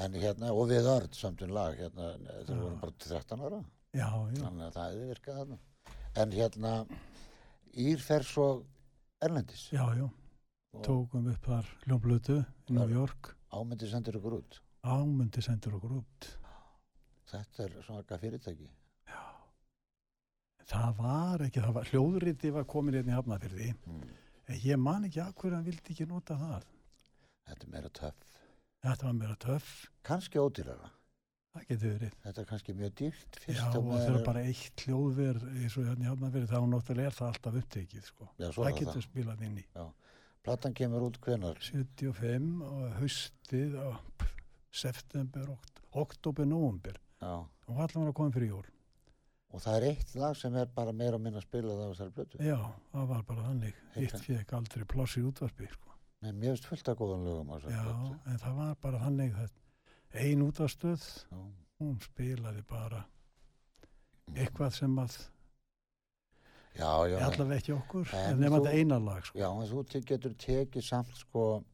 en 0.00 0.14
hérna, 0.16 0.52
og 0.56 0.70
við 0.70 0.86
örd 0.88 1.12
samtum 1.12 1.50
lag 1.52 1.74
hérna, 1.76 2.14
þegar 2.46 2.62
vorum 2.62 2.78
bara 2.80 2.94
13 3.04 3.42
ára. 3.44 3.58
Já, 3.92 4.06
já, 4.32 4.38
þannig 4.38 4.64
að 4.64 4.78
það 4.78 4.86
hefði 4.86 5.08
virkað 5.10 5.40
þarna. 5.42 5.58
En 6.22 6.32
hérna 6.32 6.72
Ír 7.84 8.00
fer 8.00 8.24
svo 8.24 8.46
Erlendis. 9.20 9.66
Já, 9.76 9.84
já, 9.98 10.06
og 10.72 10.86
tókum 10.88 11.28
upp 11.34 11.50
þar 11.50 11.68
hljómblötu 11.84 12.38
í 12.40 12.78
New. 12.78 12.96
York. 12.96 13.34
ámyndi 13.52 13.92
sendur 13.92 14.16
ykkur 14.16 14.38
út. 14.38 14.60
Ámundi 14.88 15.44
sendur 15.44 15.76
okkur 15.76 15.98
út. 16.00 16.32
þetta 17.28 17.64
er 17.66 17.76
svona 17.84 18.18
fyrirtæki 18.24 18.70
Það 20.66 20.96
var 20.98 21.44
ekki, 21.46 21.60
það 21.62 21.74
var, 21.76 21.90
hljóðriti 21.92 22.50
var 22.56 22.64
komin 22.66 22.94
hérna 22.98 23.12
í 23.12 23.16
Hafnafyrði. 23.16 23.68
mm. 23.86 24.06
En 24.48 24.60
ég 24.62 24.78
man 24.78 25.04
ekki 25.06 25.20
að 25.22 25.32
hverju 25.40 25.54
hann 25.56 25.64
vildi 25.66 25.92
ekki 25.94 26.06
nota 26.10 26.36
það. 26.38 26.64
þetta 27.46 27.66
er 27.66 27.72
meira 27.72 27.88
töff 27.90 28.22
Þetta 28.86 29.06
var 29.08 29.14
meira 29.18 29.34
töff, 29.42 29.70
kannski 30.06 30.38
ódýrara 30.38 30.90
það 31.56 31.64
getur 31.70 31.92
verið. 31.96 32.12
þetta 32.22 32.40
er 32.42 32.46
kannski 32.50 32.74
mjög 32.76 32.92
dýrt 33.00 33.38
Já, 33.48 33.62
og 33.78 33.84
meðan 33.86 34.02
það 34.06 34.18
er 34.20 34.24
bara 34.26 34.42
eitt 34.44 34.82
hljóðver 34.86 35.38
eins 35.56 35.76
og 35.80 35.86
hérna 35.88 36.04
í 36.04 36.10
Hafnafyrði, 36.10 36.50
þá 36.50 36.58
náttúrulega 36.74 37.06
er 37.10 37.16
það 37.16 37.30
alltaf 37.32 37.58
upptekið, 37.62 38.02
sko. 38.10 38.28
já, 38.38 38.48
Það 38.52 38.72
getur 38.80 38.92
það 38.98 39.06
spilað 39.06 39.42
inn 39.48 39.58
í. 39.62 39.66
platan 40.46 40.74
kemur 40.78 41.06
út 41.08 41.16
hvenar 41.24 41.58
75 41.58 42.62
og 42.66 42.82
haustið 43.00 43.74
og 43.82 44.26
september, 44.70 45.48
okt, 45.56 45.80
oktober, 45.92 46.44
november. 46.46 46.98
já. 47.22 47.34
Og 47.66 47.78
allan 47.82 48.04
var 48.04 48.12
að 48.12 48.18
koma 48.20 48.30
fyrir 48.36 48.52
jól. 48.52 48.66
Og 49.54 49.60
það 49.62 49.76
er 49.78 49.86
eitt 49.90 50.14
lag 50.18 50.36
sem 50.36 50.56
er 50.58 50.66
bara 50.74 50.92
meira 50.92 51.16
og 51.18 51.22
minna 51.24 51.40
spilað 51.44 51.82
á 51.82 51.86
þessari 51.92 52.14
blötu 52.16 52.40
Já, 52.44 52.58
það 52.92 53.06
var 53.12 53.22
bara 53.28 53.44
þannig. 53.50 53.74
Hitt 53.94 54.16
fekk 54.26 54.52
aldrei 54.58 54.84
pláss 54.84 55.16
í 55.16 55.22
útvarpi, 55.26 55.68
sko. 55.72 55.94
Nei, 56.24 56.32
mér 56.32 56.54
finnst 56.56 56.66
fullt 56.70 56.88
af 56.88 56.98
góðan 56.98 57.24
lögum 57.28 57.52
á 57.52 57.56
þessari 57.60 57.76
Já, 57.76 57.84
blötu 57.86 58.32
en 58.32 58.42
það 58.42 58.58
var 58.62 58.74
bara 58.82 58.98
þannig 59.04 59.38
að 59.44 59.54
ein 60.26 60.42
útastöð, 60.46 61.06
Já. 61.30 61.40
hún 61.80 61.96
spilaði 62.04 62.62
bara 62.68 63.04
eitthvað 64.34 64.72
sem 64.74 64.94
að 64.98 65.16
já, 66.76 66.90
já, 67.08 67.16
allavega 67.24 67.56
ekki 67.60 67.72
okkur, 67.76 68.10
En 68.12 68.30
en 68.34 68.40
nema 68.42 68.58
þú- 68.58 68.66
þetta 68.66 68.78
eina 68.80 68.98
lag, 69.00 69.24
sko. 69.24 69.38
já, 69.38 69.48
en 69.52 69.68
þú 69.70 70.04
getur 70.10 70.34
tekið 70.34 70.82
samt 70.84 71.14
sko 71.16 71.64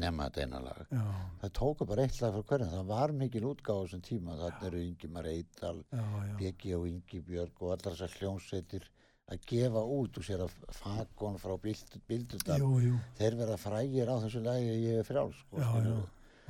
nema 0.00 0.26
þetta 0.28 0.42
eina 0.44 0.60
lag. 0.62 0.80
Já, 0.92 1.02
það 1.42 1.52
tóku 1.58 1.86
bara 1.88 2.04
eitt 2.06 2.20
lag 2.22 2.34
frá 2.36 2.44
hverjum. 2.52 2.70
Það 2.74 2.86
var 2.90 3.12
mikil 3.20 3.42
útgáð 3.50 3.80
á 3.80 3.82
þessum 3.86 4.02
tíma. 4.06 4.36
Þarna 4.38 4.68
eru 4.68 4.82
Ingimar 4.86 5.28
Eidal, 5.30 5.80
já, 5.90 6.04
já, 6.28 6.36
BG 6.40 6.74
og 6.78 6.86
Ingi 6.90 7.20
Björg 7.26 7.62
og 7.64 7.72
allar 7.74 7.96
þessar 7.96 8.14
hljómsveitir 8.20 8.86
að 9.30 9.42
gefa 9.50 9.82
út 9.96 10.16
og 10.20 10.26
sér 10.26 10.44
að 10.46 10.54
Fagon 10.78 11.36
frá 11.38 11.56
Bild- 11.62 11.98
Bildudal. 12.08 12.58
Jú, 12.62 12.70
jú, 12.86 12.94
þeir 13.18 13.36
verða 13.38 13.58
frægir 13.62 14.10
á 14.10 14.16
þessu 14.24 14.42
lagi 14.42 14.70
ég 14.84 14.98
er 15.02 15.06
frjáls 15.06 15.38
sko, 15.44 15.60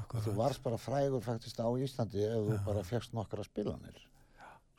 og 0.01 0.23
þú 0.25 0.33
varst 0.37 0.63
bara 0.65 0.79
frægur 0.81 1.21
faktist 1.25 1.61
á 1.61 1.69
Íslandi 1.77 2.23
ef 2.25 2.41
þú 2.47 2.55
Já. 2.57 2.65
bara 2.65 2.83
fegst 2.83 3.13
nokkra 3.13 3.45
spilanir. 3.45 3.99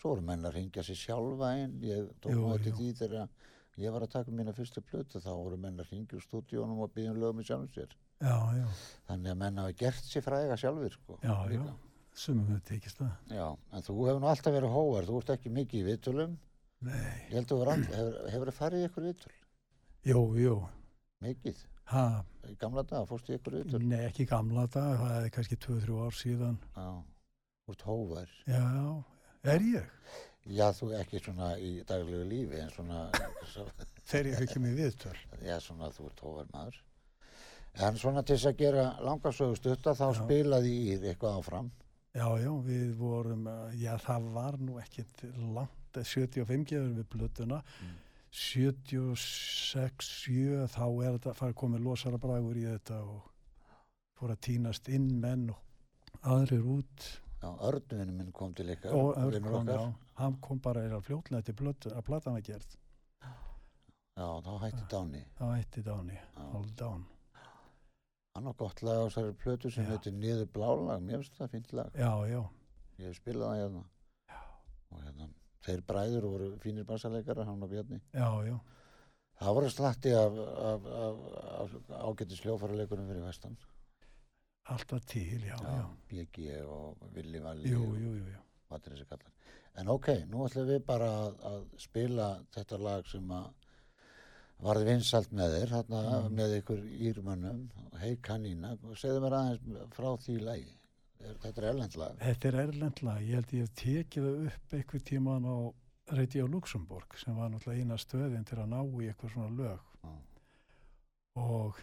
Svo 0.01 0.15
voru 0.15 0.21
menn 0.25 0.41
að 0.49 0.55
ringja 0.57 0.81
sér 0.81 0.97
sjálfa 0.97 1.51
inn. 1.61 1.75
Ég 1.85 2.07
tók 2.21 2.33
jú. 2.33 2.73
því 2.73 2.87
þegar 2.97 3.29
ég 3.77 3.91
var 3.93 4.01
að 4.01 4.09
taka 4.17 4.31
mína 4.33 4.53
fyrstu 4.53 4.81
plötu 4.81 5.21
þá 5.21 5.29
voru 5.29 5.57
menn 5.61 5.77
að 5.77 5.91
ringja 5.93 6.17
úr 6.17 6.25
stúdíónum 6.25 6.81
og 6.81 6.89
byggja 6.93 7.11
um 7.13 7.19
lögum 7.21 7.41
í 7.41 7.45
sjálfum 7.45 7.69
sér 7.69 7.93
Já, 8.21 8.35
já, 8.59 8.67
þannig 9.09 9.31
að 9.33 9.39
menn 9.41 9.57
hafa 9.63 9.73
gert 9.81 10.05
sér 10.05 10.25
fræga 10.25 10.57
sjálfur 10.61 10.93
sko, 10.93 11.17
já, 11.25 11.35
já, 11.55 11.63
sumum 12.13 12.51
við 12.53 12.61
tekist 12.69 12.99
það. 13.01 13.11
já, 13.33 13.47
en 13.73 13.85
þú 13.87 13.95
hefur 14.05 14.21
nú 14.21 14.29
alltaf 14.31 14.53
verið 14.55 14.75
hóvar 14.75 15.07
þú 15.09 15.19
ert 15.23 15.33
ekki 15.35 15.53
mikið 15.57 15.79
í 15.81 15.87
viðtölum 15.89 16.37
Nei, 16.81 17.09
ég 17.29 17.35
held 17.37 17.51
að 17.53 17.59
þú 17.61 17.97
hefur, 18.33 18.51
farið 18.57 18.83
í 18.83 18.87
ykkur 18.89 19.07
viðtöl 19.09 19.33
jú, 20.11 20.21
jú, 20.41 20.55
mikið, 21.25 21.65
Ha, 21.91 22.03
í 22.47 22.53
gamla 22.61 22.85
dag, 22.87 23.03
fórstu 23.09 23.33
í 23.33 23.37
ykkur 23.39 23.57
viðtöl? 23.59 23.81
nei, 23.83 23.99
ekki 24.07 24.25
gamla 24.29 24.63
dag, 24.71 24.93
það 25.01 25.15
er 25.25 25.33
kannski 25.35 25.57
2-3 25.59 25.97
ár 26.05 26.15
síðan. 26.15 26.53
Já, 26.77 26.85
þú 27.65 27.73
ert 27.73 27.81
hóvar. 27.89 28.29
Já, 28.47 28.61
er 29.51 29.65
ég? 29.67 29.89
Já, 30.55 30.69
þú 30.77 30.87
ekki 31.01 31.19
svona 31.25 31.49
í 31.59 31.73
daglegu 31.89 32.23
lífi 32.29 32.61
en 32.63 32.71
svona, 32.71 33.01
svo, 33.51 33.65
Þegar 34.07 34.29
ég 34.31 34.45
ekki 34.45 34.61
með 34.63 34.79
viðtöl. 34.79 35.17
já, 35.43 35.57
svona 35.65 35.91
þú 35.97 36.07
ert 36.13 36.23
hóvar 36.23 36.47
maður. 36.55 36.79
En 37.79 37.95
svona 37.97 38.23
til 38.25 38.35
þess 38.35 38.45
að 38.51 38.57
gera 38.57 38.85
langarsögu 38.99 39.55
stutta 39.55 39.93
þá 39.95 40.07
Já. 40.11 40.23
spilaði 40.23 40.71
Ír 40.91 41.05
eitthvað 41.13 41.37
áfram. 41.39 41.71
Já, 42.13 42.27
já, 42.43 42.51
við 42.67 42.95
vorum, 42.99 43.47
eh, 43.47 43.75
já, 43.79 43.95
það 43.97 44.31
var 44.33 44.57
nú 44.59 44.77
ekkit 44.81 45.23
langt, 45.55 45.97
eh, 45.97 46.03
75 46.03 46.65
gefur 46.67 46.95
við 46.97 47.05
blötuna, 47.07 47.63
Mm. 47.81 47.95
76, 48.31 50.07
7, 50.25 50.67
þá 50.67 50.85
er 51.05 51.17
þetta 51.17 51.33
farið 51.35 51.55
komið 51.55 51.83
losara 51.83 52.17
bragur 52.17 52.55
í 52.59 52.63
þetta 52.67 52.99
og 53.03 53.21
fór 54.19 54.29
að 54.35 54.41
týnast 54.47 54.89
inn 54.89 55.19
menn 55.21 55.49
og 55.49 55.57
aðrir 56.23 56.63
út 56.63 57.07
Já, 57.41 57.49
Örnvinu 57.57 58.11
minn 58.13 58.31
kom 58.31 58.53
til 58.53 58.67
ykkar. 58.69 58.93
og 58.93 59.15
Örn 59.17 59.41
kom, 59.43 59.65
já, 59.67 59.93
hann 60.19 60.35
kom 60.41 60.59
bara 60.59 60.81
eða 60.81 61.01
fljótlega 61.01 61.43
til 61.43 61.55
blötu, 61.55 61.89
að 61.91 62.03
var 62.07 62.41
gerð, 62.41 62.75
Já, 64.17 64.41
þá 64.43 64.59
hætti 64.61 64.83
Dáni. 64.91 65.23
það 65.39 65.55
hætti 65.57 65.83
Dáni. 65.83 66.19
Hold 66.51 66.75
Down. 66.75 67.05
Á 68.31 68.39
gott 68.57 68.81
lag 68.81 68.95
á 69.03 69.05
þessari 69.09 69.33
plötu 69.35 69.71
sem 69.71 69.83
Já. 69.85 69.89
heitir 69.91 70.13
Niður 70.15 70.47
blálag, 70.55 71.01
mér 71.03 71.19
finnst 71.21 71.37
það 71.39 71.49
fínt 71.55 71.73
lag. 71.75 71.89
Já, 71.99 72.11
já, 72.31 72.41
Ég 73.01 73.07
hef 73.09 73.17
spilað 73.19 73.49
það 73.51 73.61
hérna. 73.61 73.81
Og 74.91 75.01
hérna, 75.05 75.27
þeir 75.65 75.81
bræður 75.87 76.27
voru 76.29 76.47
fínir 76.63 76.85
bassaleikara, 76.87 77.45
hann 77.47 77.63
og 77.63 77.69
Bjarni. 77.71 77.99
já, 78.13 78.29
já, 78.47 78.59
Það 79.41 79.55
voru 79.57 79.69
slatti 79.73 80.11
af, 80.13 80.35
af, 80.37 80.83
af, 80.85 81.21
af 81.61 81.71
ágætti 82.11 82.35
sljófæraleikurum 82.37 83.07
fyrir 83.09 83.23
vestan. 83.25 83.57
alltaf 84.69 85.05
til, 85.05 85.41
já, 85.43 85.55
já, 85.57 85.85
BG 86.07 86.61
og 86.69 86.97
Willi 87.15 87.39
Valli 87.41 87.71
jú, 87.71 87.81
og 87.81 87.97
jú, 87.97 88.11
jú, 88.15 88.27
jú. 88.31 88.41
hvað 88.69 88.85
er 88.87 88.93
þessi 88.93 89.07
kallar. 89.09 89.31
En 89.81 89.87
ok, 89.87 90.07
nú 90.29 90.45
ætlum 90.45 90.67
við 90.67 90.85
bara 90.85 91.07
að, 91.25 91.39
að 91.51 91.65
spila 91.81 92.27
þetta 92.53 92.77
lag 92.79 93.07
sem 93.07 93.31
að 93.31 93.49
varði 94.61 94.85
vinsalt 94.91 95.31
með 95.33 95.55
þér, 95.57 95.69
hérna 95.75 96.01
Mm. 96.21 96.35
með 96.37 96.55
ykkur 96.61 96.81
írmönnum, 97.09 97.61
hei 97.99 98.15
kanína, 98.17 98.73
og 98.83 98.97
segðu 98.97 99.21
mér 99.23 99.35
aðeins 99.39 99.93
frá 99.95 100.09
því 100.21 100.37
lagi. 100.41 100.71
Er, 101.21 101.35
þetta 101.43 101.61
er 101.61 101.67
erlendlag. 101.73 102.17
Þetta 102.19 102.47
er 102.47 102.55
erlendlega, 102.65 103.21
ég 103.21 103.33
held 103.35 103.51
ég 103.53 103.61
hef 103.67 103.73
tekið 103.81 104.27
upp 104.47 104.73
einhver 104.73 105.03
tíman 105.05 105.45
á 105.45 105.57
Radio 106.17 106.47
Luxemburg 106.47 107.17
sem 107.17 107.35
var 107.37 107.49
náttúrulega 107.49 107.81
eina 107.85 107.97
stöðin 108.01 108.45
til 108.45 108.57
að 108.57 108.69
ná 108.73 108.79
í 108.81 109.07
eitthvað 109.11 109.33
svona 109.35 109.55
lög 109.55 109.79
Já. 110.03 110.09
og 111.41 111.77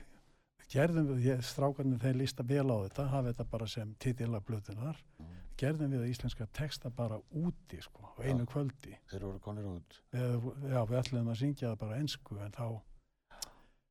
gerðum 0.72 1.12
við, 1.16 1.38
strákarnir 1.48 2.00
þeir 2.02 2.18
lísta 2.20 2.44
vel 2.44 2.66
á 2.68 2.76
þetta, 2.84 3.06
hafa 3.08 3.30
þetta 3.32 3.46
bara 3.50 3.66
sem 3.66 3.94
titila 4.02 4.40
blötunar, 4.40 4.98
Já. 5.18 5.24
Gerðum 5.58 5.94
við 5.96 6.06
íslenska 6.12 6.46
texta 6.54 6.90
bara 6.94 7.18
úti 7.34 7.80
sko, 7.82 8.12
á 8.14 8.22
einu 8.22 8.44
Já. 8.46 8.50
kvöldi. 8.52 8.94
Þeir 9.10 9.24
voru 9.26 9.40
konir 9.42 9.66
út. 9.70 9.98
Við, 10.14 10.46
já, 10.70 10.80
við 10.86 11.00
ætlum 11.00 11.32
að 11.32 11.40
syngja 11.42 11.72
það 11.72 11.80
bara 11.82 11.98
ensku 12.02 12.38
en 12.44 12.54
þá 12.54 12.66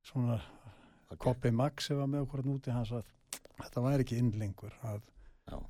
svona 0.08 0.40
Okay. 1.08 1.24
Koppi 1.24 1.52
Max 1.56 1.86
sem 1.88 1.96
var 1.96 2.08
með 2.12 2.26
okkur 2.26 2.42
hann 2.44 2.56
úti, 2.58 2.72
hann 2.76 2.84
sagði 2.84 3.40
þetta 3.62 3.84
væri 3.86 4.04
ekki 4.04 4.18
innlengur 4.20 4.74
að 4.84 4.98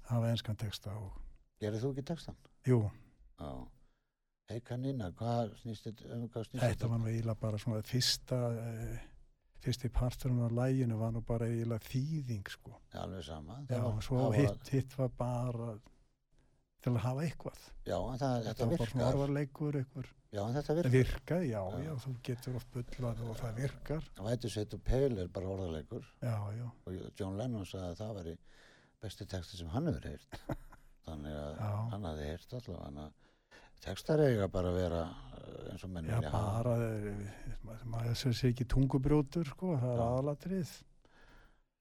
hafa 0.10 0.32
enskan 0.32 0.58
texta 0.58 0.96
og 0.98 1.20
Gerið 1.62 1.84
þú 1.84 1.92
ekki 1.94 2.06
textan? 2.10 2.40
jú. 2.66 2.80
Hei 4.48 4.58
kanína, 4.66 5.12
hvað 5.20 5.52
snýst 5.62 5.86
þetta, 5.90 6.08
um 6.16 6.26
Þetta 6.58 6.90
var 6.90 7.02
nú 7.04 7.10
eiginlega 7.12 7.38
bara 7.42 7.60
svona 7.62 7.84
fyrsta, 7.86 8.40
uh, 8.50 8.98
fyrsti 9.64 9.90
parturinn 9.94 10.44
á 10.44 10.50
læginu 10.52 10.98
var 11.00 11.12
nú 11.16 11.22
bara 11.26 11.46
eiginlega 11.50 11.84
þýðing 11.90 12.50
sko. 12.50 12.76
Alveg 12.94 13.24
sama. 13.24 13.60
Já, 13.70 13.82
var- 13.84 14.02
svo 14.02 14.18
var- 14.30 14.38
hitt, 14.38 14.68
hitt 14.70 14.98
var 14.98 15.10
bara 15.10 15.78
til 16.82 16.92
að 16.94 16.98
hafa 17.08 17.22
eitthvað. 17.26 17.60
Já, 17.86 17.98
það, 17.98 18.44
Þetta 18.48 18.66
var 18.68 18.78
bara 18.78 18.90
svona 18.92 19.04
virkar. 19.04 19.18
orðarleikur, 19.18 19.74
eitthvað. 19.82 20.06
Já, 20.32 20.42
þetta 20.54 20.76
virkar. 20.76 20.92
virkaði, 20.92 21.48
já, 21.50 21.62
Já. 21.72 21.84
já, 21.88 21.94
þú 22.04 22.16
getur 22.24 22.56
oft 22.56 22.72
bullað 22.74 23.22
og 23.30 23.38
það 23.38 23.56
virkar. 23.56 24.04
Vætu 24.18 24.50
set 24.52 24.74
og 24.74 24.84
peil 24.84 25.18
er 25.20 25.28
bara 25.28 25.46
orðarleikur. 25.48 26.06
Já, 26.22 26.36
já, 26.58 26.72
og 26.86 27.12
John 27.20 27.38
Lennon 27.38 27.66
sagði 27.66 27.92
að 27.92 27.98
það 28.02 28.16
væri 28.20 28.38
besti 29.02 29.26
texti 29.26 29.58
sem 29.58 29.68
hann 29.70 29.86
hefur 29.86 30.04
heyrt 30.10 30.40
þannig 31.08 31.34
að 31.34 31.58
hann 31.92 32.04
hafði 32.04 32.26
heyrt 32.32 32.54
allavega 32.54 32.84
þannig 32.86 33.04
að 33.08 33.14
textar 33.84 34.20
eiga 34.26 34.48
bara 34.52 34.72
að 34.72 34.78
vera 34.82 35.02
eh, 35.38 35.72
eins 35.72 35.84
og 35.84 35.90
menn 35.94 36.06
já, 36.10 36.16
vilja 36.18 36.32
hafa. 36.34 36.64
bara, 36.64 36.76
eh, 36.98 37.56
ma- 37.64 37.80
maður 37.98 38.16
sem 38.16 38.34
sé 38.34 38.52
ekki 38.52 38.66
tungubrjótur, 38.74 39.46
sko, 39.46 39.76
það 39.78 39.94
er 39.94 40.02
Já. 40.02 40.08
aðalatrið. 40.12 40.76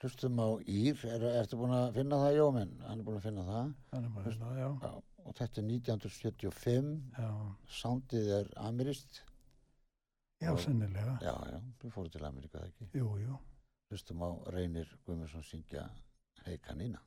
hlustum 0.02 0.36
á 0.38 0.48
Ír, 0.68 1.04
er, 1.08 1.22
ertu 1.40 1.56
búin 1.56 1.72
að 1.72 1.94
finna 1.96 2.16
það 2.20 2.34
Jóminn? 2.36 2.74
Hann 2.84 2.98
er 3.00 3.04
búin 3.06 3.16
að 3.16 3.22
finna 3.24 3.44
það 3.46 3.70
Þannig 3.92 4.10
maður, 4.12 4.26
Hlust- 4.26 4.42
já, 4.44 4.58
já, 4.60 4.68
Já, 4.82 4.90
og 5.24 5.34
þetta 5.38 5.58
er 5.62 5.66
1975 5.70 6.90
já, 7.16 7.30
soundið 7.80 8.28
er 8.40 8.50
amirist 8.60 9.22
já, 10.42 10.52
Og- 10.52 10.60
sennilega, 10.60 11.18
já, 11.24 11.32
já, 11.50 11.60
við 11.80 11.90
fórum 11.96 12.12
til 12.12 12.24
Ameríka 12.28 12.58
það 12.60 12.68
ekki 12.68 12.90
jú, 13.00 13.08
jú. 13.24 13.38
hlustum 13.90 14.20
á 14.22 14.30
Reynir 14.52 14.86
Guðmundsson 15.06 15.42
syngja 15.48 15.88
Hei 16.44 16.58
kanína 16.58 17.00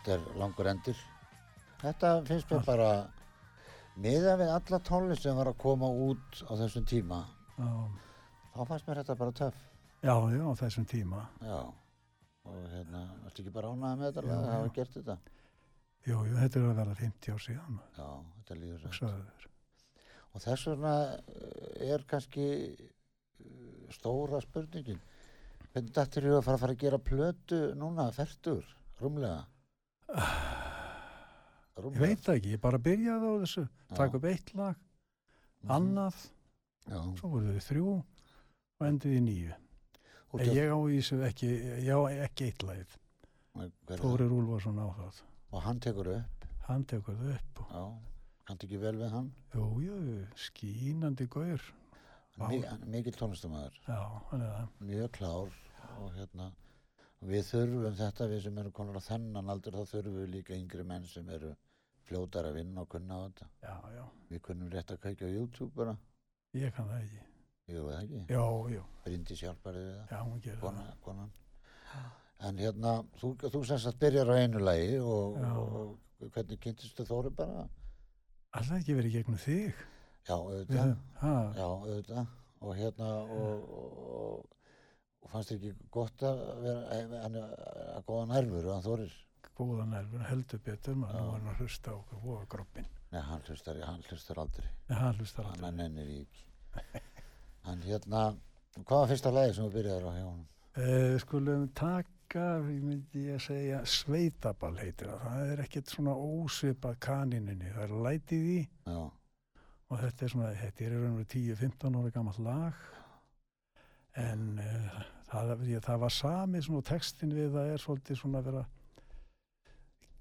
þetta 0.00 0.14
er 0.16 0.38
langur 0.40 0.68
endir. 0.70 1.00
Þetta 1.80 2.10
finnst 2.28 2.50
mér 2.52 2.64
bara, 2.66 2.88
miða 4.00 4.34
við 4.40 4.50
alla 4.54 4.78
tónlist 4.84 5.24
sem 5.24 5.36
var 5.36 5.48
að 5.52 5.58
koma 5.62 5.88
út 6.08 6.42
á 6.44 6.52
þessum 6.60 6.84
tíma, 6.88 7.22
Já, 7.60 7.68
þá 8.54 8.60
fannst 8.68 8.88
mér 8.88 9.00
þetta 9.02 9.16
bara 9.20 9.32
töff. 9.36 9.58
já, 10.02 10.14
já, 10.32 10.40
á 10.44 10.52
þessum 10.60 10.86
tíma. 10.88 11.26
Já, 11.44 11.58
og 12.50 12.56
hérna, 12.72 13.02
varstu 13.24 13.42
ekki 13.44 13.52
bara 13.54 13.68
ánægð 13.74 13.98
með 14.00 14.06
þetta, 14.10 14.26
Já, 14.28 14.36
að 14.38 14.50
hafa 14.54 14.72
gert 14.78 14.96
þetta? 14.98 15.16
Jú, 16.06 16.16
jú, 16.24 16.36
þetta 16.40 16.58
er 16.60 16.64
að 16.70 16.78
vera 16.80 16.94
50 17.00 17.32
ár 17.34 17.44
síðan, 17.44 17.80
Já, 17.98 18.08
þetta 18.40 18.58
líður 18.60 18.80
svo. 18.80 18.88
hugsaðu 18.88 19.22
þér. 19.28 19.46
Og 20.30 20.42
þess 20.44 20.66
vegna 20.70 20.92
eh, 21.10 21.92
er 21.94 22.04
kannski 22.08 22.44
eh, 22.70 23.86
stóra 23.92 24.40
spurningin. 24.44 25.00
Hvernig 25.72 25.92
dættir 25.94 26.24
þú 26.28 26.36
að 26.38 26.44
fara 26.46 26.56
að 26.58 26.62
fara 26.64 26.76
að 26.76 26.84
gera 26.84 26.98
plötu 26.98 27.58
núna, 27.78 28.06
fertur, 28.14 28.64
rúmlega? 29.00 29.40
Ég 31.80 31.96
veit 32.00 32.20
það 32.24 32.36
ekki, 32.36 32.50
ég 32.56 32.60
bara 32.60 32.78
byrjaði 32.82 33.28
á 33.30 33.34
þessu, 33.44 33.62
Já. 33.90 33.94
taka 33.96 34.16
upp 34.18 34.24
eitt 34.28 34.54
lag, 34.58 34.76
Mhm. 35.62 35.70
annað, 35.76 36.16
Já, 36.90 36.98
svo 37.20 37.28
voru 37.30 37.52
þau 37.54 37.62
þrjú 37.68 37.86
og 38.80 38.86
endið 38.86 39.16
í 39.16 39.20
nýju. 39.20 39.54
En 40.40 40.46
ég 40.54 40.70
á 40.70 40.78
þessu 40.78 41.20
ekki, 41.26 41.48
ég 41.84 41.94
á 41.94 42.00
ekki 42.26 42.44
eitt 42.50 42.62
lagið. 42.62 42.96
Þórir 44.00 44.30
Úlfarsson 44.30 44.78
á 44.78 44.86
það. 44.96 45.22
Og 45.52 45.62
hann 45.62 45.80
tekur 45.80 46.06
upp, 46.16 46.44
Hann 46.68 46.84
tekur 46.84 47.14
það 47.16 47.34
upp 47.34 47.60
og 47.60 47.66
já, 47.74 47.98
kanntu 48.46 48.66
ekki 48.66 48.78
vel 48.80 48.94
við 48.96 49.10
hann? 49.10 49.32
jú, 49.54 49.80
jú, 49.80 50.26
skínandi 50.36 51.26
gaur. 51.28 51.60
Hann 52.38 52.48
mi- 52.48 52.62
hann 52.66 52.80
mikill 52.86 53.12
tónlistamæður, 53.16 53.72
hann 53.86 54.68
mjög 54.80 55.10
klár 55.10 55.50
og 55.98 56.12
hérna, 56.14 56.52
við 57.20 57.42
þurfum 57.50 57.96
þetta, 57.98 58.26
við 58.30 58.42
sem 58.46 58.58
erum 58.62 58.72
konar 58.72 58.96
á 59.00 59.08
þennan 59.10 59.50
aldur, 59.52 59.76
þá 59.76 59.90
þurfum 59.94 60.16
við 60.20 60.30
líka 60.34 60.54
yngri 60.56 60.84
menn 60.88 61.04
sem 61.06 61.28
eru 61.28 61.50
fljótar 62.08 62.48
að 62.48 62.56
vinna 62.60 62.82
og 62.84 62.88
kunna 62.90 63.18
á 63.18 63.20
þetta. 63.28 63.48
Já, 63.62 63.74
já, 63.96 64.04
Við 64.30 64.40
kunnum 64.46 64.70
rétt 64.72 64.90
að 64.94 65.00
kveikja 65.04 65.26
á 65.28 65.36
YouTube 65.36 65.72
bara, 65.76 65.96
ég 66.54 66.72
kann 66.74 66.88
það 66.88 67.02
ekki. 67.04 67.20
jú, 67.70 67.82
eða 67.90 68.00
ekki? 68.02 68.22
Já, 68.30 68.44
já, 68.74 68.82
Bryndi 69.04 69.36
sjálfbærið 69.36 69.84
við 69.84 69.92
það. 69.98 70.06
já, 70.10 70.18
hún 70.26 70.40
gerir 70.46 70.60
kona, 70.64 70.86
það. 70.86 70.96
konan 71.04 71.30
en 72.40 72.56
hérna, 72.58 72.92
þú, 73.20 73.30
þú 73.52 73.60
sem 73.68 73.78
sagt 73.82 73.98
byrjar 74.00 74.30
á 74.32 74.34
einu 74.40 74.60
lagi 74.64 74.96
og, 74.98 75.36
og, 75.36 75.98
og 76.24 76.30
hvernig 76.32 76.60
kynntistu 76.62 77.04
Þóri 77.04 77.30
bara 77.36 77.66
Alltaf 78.56 78.78
ekki 78.80 78.94
verið 78.96 79.12
gegnum 79.18 79.36
þig. 79.38 79.74
já, 80.26 80.34
auðvitað, 80.34 80.94
já, 81.20 81.66
auðvitað 81.66 82.26
og 82.60 82.74
hérna 82.76 83.10
og, 83.22 83.68
og, 83.82 84.48
og 85.24 85.30
fannst 85.32 85.50
þér 85.52 85.58
ekki 85.58 85.88
gott 85.96 86.22
að 86.26 86.40
vera 86.64 87.00
hann 87.24 87.36
er 87.40 87.50
að 87.96 88.04
góða 88.08 88.26
nærfuru 88.34 88.72
hann 88.74 88.86
Þórir? 88.86 89.16
Góða 89.60 89.84
nervur, 89.90 90.22
heldur 90.24 90.60
betur, 90.64 90.94
maður. 90.96 91.20
Var 91.20 91.34
hann 91.36 91.48
að 91.52 91.58
hlusta 91.60 91.92
á 91.92 91.94
okkur, 91.98 92.20
voða 92.24 92.46
groppin. 92.54 92.86
nei, 93.12 93.20
hann 93.26 93.42
hlustar, 93.44 93.80
hann 93.84 94.04
hlustar 94.08 94.38
aldrei. 94.40 94.68
En 94.88 94.96
hann 94.96 95.18
hlustar 95.18 95.44
hann 95.50 95.64
aldrei. 95.64 95.74
nennir 95.82 96.08
í 96.14 96.20
ekki. 96.22 97.02
En 97.68 97.82
hérna, 97.84 98.22
hvað 98.78 98.96
var 99.02 99.10
fyrsta 99.10 99.32
lagi 99.34 99.52
sem 99.56 99.66
þú 99.66 99.74
byrjaði 99.74 100.06
á 100.08 100.12
hjá 100.16 100.24
honum 100.30 100.46
Uh, 100.80 101.16
skulum 101.18 101.64
taka, 101.74 102.44
ég 102.70 102.82
myndi 102.86 103.24
að 103.34 103.40
segja, 103.42 103.80
sveitaball 103.90 104.76
heitir 104.78 105.08
það. 105.10 105.24
Það 105.26 105.48
er 105.52 105.62
ekkert 105.64 105.90
svona 105.90 106.12
ósvipað 106.14 106.94
kaninunni, 107.02 107.72
það 107.74 107.82
er 107.88 107.94
lætið 108.06 108.44
í. 108.54 108.60
Já, 108.86 109.00
og 109.90 109.98
þetta 110.04 110.24
er 110.24 110.32
svona, 110.32 110.52
þetta 110.60 110.84
er 110.86 110.94
í 110.94 111.00
raun 111.02 111.10
og 111.10 111.18
veru 111.18 111.28
10-15 111.34 111.98
ára 112.00 112.12
gammalt 112.14 112.38
lag 112.46 112.84
en 114.18 114.58
uh, 114.58 115.00
það, 115.30 115.54
ég, 115.68 115.82
það 115.84 116.04
var 116.04 116.14
sami 116.14 116.60
textin 116.86 117.34
við 117.34 117.52
það 117.54 117.72
er 117.72 117.82
svolítið 117.82 118.20
svona 118.20 118.40
að 118.40 118.50
vera 118.50 118.64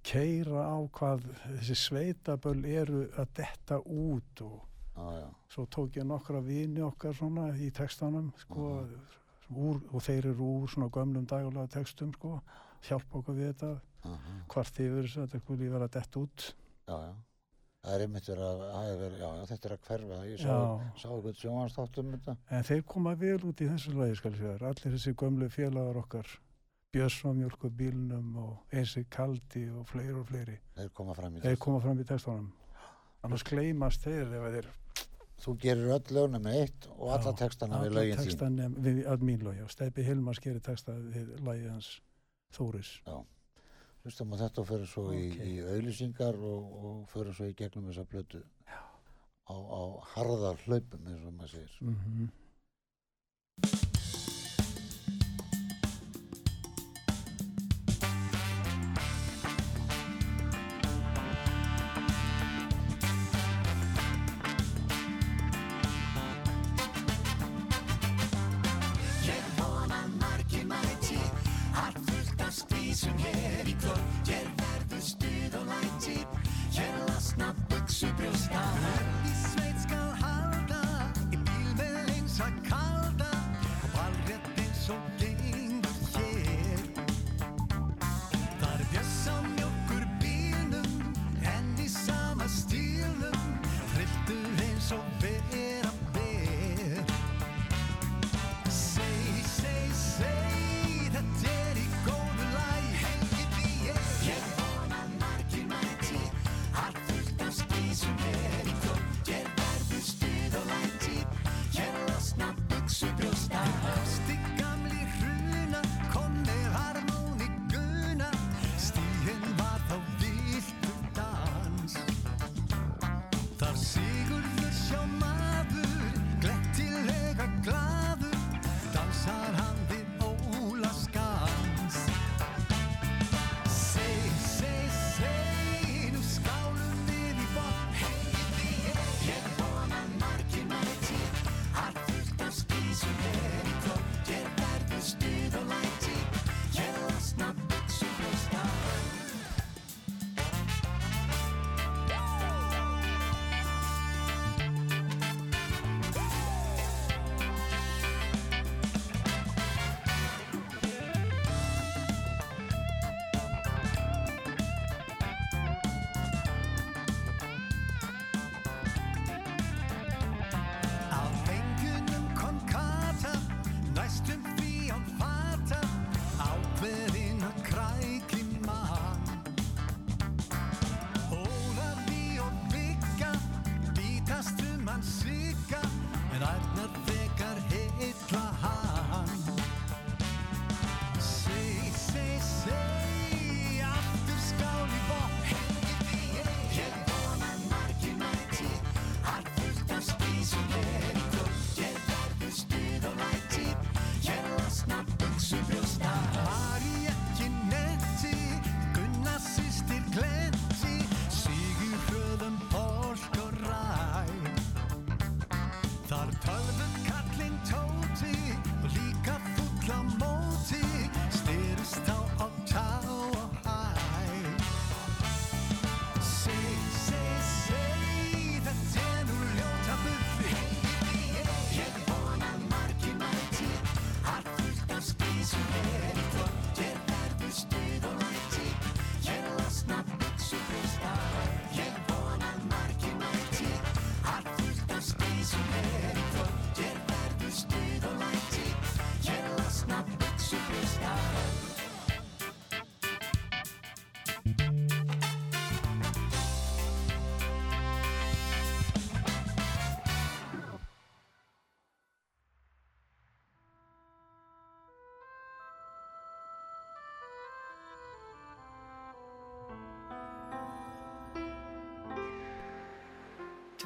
keira 0.09 0.63
á 0.63 0.77
hvað 0.95 1.25
þessi 1.59 1.77
sveitaböll 1.77 2.61
eru 2.65 3.03
að 3.19 3.33
detta 3.41 3.79
út 3.83 4.43
og 4.45 4.57
já, 4.95 5.27
svo 5.53 5.65
tók 5.65 5.97
ég 5.99 6.07
nokkra 6.07 6.41
vini 6.43 6.81
okkar 6.85 7.15
svona 7.15 7.49
í 7.57 7.69
textanum 7.75 8.31
sko, 8.45 8.71
úr, 9.49 9.81
og 9.91 10.03
þeir 10.05 10.31
eru 10.33 10.51
úr 10.61 10.71
svona 10.71 10.91
gömlum 10.93 11.27
daglega 11.29 11.67
textum 11.79 12.13
sko, 12.15 12.39
hjálpa 12.87 13.21
okkur 13.21 13.37
við 13.37 13.51
þetta 13.53 13.73
aha, 14.09 14.37
hvart 14.53 14.83
yfir 14.85 15.07
þess 15.07 15.17
að 15.17 15.25
þetta 15.25 15.43
skuli 15.43 15.73
vera 15.73 15.91
dett 15.91 16.21
út. 16.21 16.51
Já, 16.87 16.95
já 17.09 17.28
það 17.83 17.93
er 17.95 18.03
einmitt 18.05 18.27
verið 18.29 18.45
að, 18.49 18.61
að 18.79 18.89
vera, 18.99 19.17
já, 19.21 19.29
já, 19.39 19.45
þetta 19.53 19.69
er 19.69 19.75
að 19.75 19.83
hverfa. 19.87 20.19
Ég 20.29 20.39
sá, 20.43 20.49
Já. 20.49 20.91
sá 21.01 21.07
eitthvað 21.15 21.39
sjónvarstátt 21.43 21.99
um 22.03 22.11
þetta. 22.15 22.35
En 22.57 22.63
þeir 22.69 22.83
koma 22.93 23.13
vel 23.15 23.39
út 23.49 23.61
í 23.63 23.69
þessu 23.71 23.93
lagi 23.97 24.15
skal 24.19 24.31
ég 24.35 24.39
segja 24.43 24.55
þér. 24.57 24.67
allir 24.69 24.95
þessi 24.97 25.13
gömlu 25.23 25.49
félagar 25.53 26.01
okkar 26.03 26.27
Björnsson 26.91 27.37
mjölku 27.37 27.69
bílnum 27.69 28.29
og 28.41 28.73
einsi 28.73 29.03
kaldi 29.13 29.67
og 29.69 29.85
fleiri 29.87 30.15
og 30.17 30.25
fleiri. 30.25 30.55
Þeir 30.75 30.89
koma 30.97 31.13
fram 31.13 31.35
í 31.37 31.41
þeir 31.43 31.51
þetta 31.53 31.63
koma 31.67 31.79
fram 31.83 31.99
í 32.01 32.05
textunum. 32.09 32.47
Annars 33.23 33.43
gleymast 33.45 34.01
þeir 34.07 34.31
ef 34.39 34.47
þeir 34.55 34.69
þú 35.39 35.53
gerir 35.61 35.91
öll 35.95 36.15
lögna 36.17 36.39
með 36.43 36.57
eitt 36.63 36.87
og 36.97 37.11
alla 37.13 37.31
Já, 37.31 37.37
textana 37.43 37.77
við 37.83 37.91
alla 37.91 37.99
lögin 38.01 38.17
þín. 38.17 38.25
textan 38.25 38.57
nefn- 38.57 38.81
við 38.83 38.97
að 39.07 39.21
mín 39.29 39.43
lögi 39.45 39.61
og 39.63 39.69
Steipi 39.71 40.03
Hilmars 40.03 40.39
gerir 40.43 40.59
texta 40.65 40.91
við 40.97 41.29
lagið 41.45 41.69
hans 41.71 41.91
Þóris 42.57 42.89
hlustum 44.03 44.33
á 44.33 44.35
þetta 44.41 44.61
og 44.63 44.67
fyrir 44.69 44.87
svo 44.89 45.05
í, 45.13 45.23
Ok. 45.29 45.39
í 45.45 45.55
auðlýsingar 45.73 46.37
og, 46.49 46.75
og 46.89 46.99
fyrir 47.13 47.33
svo 47.35 47.49
í 47.49 47.55
gegnum 47.57 47.89
þessa 47.91 48.05
plötu 48.09 48.43
á, 49.49 49.55
á 49.55 49.81
harðar 50.15 50.61
hlaupum 50.65 51.07
eins 51.09 51.25
og 51.25 51.33
maður 51.33 51.55
segir. 51.57 51.77
Mm 51.81 51.95
Í 51.95 52.29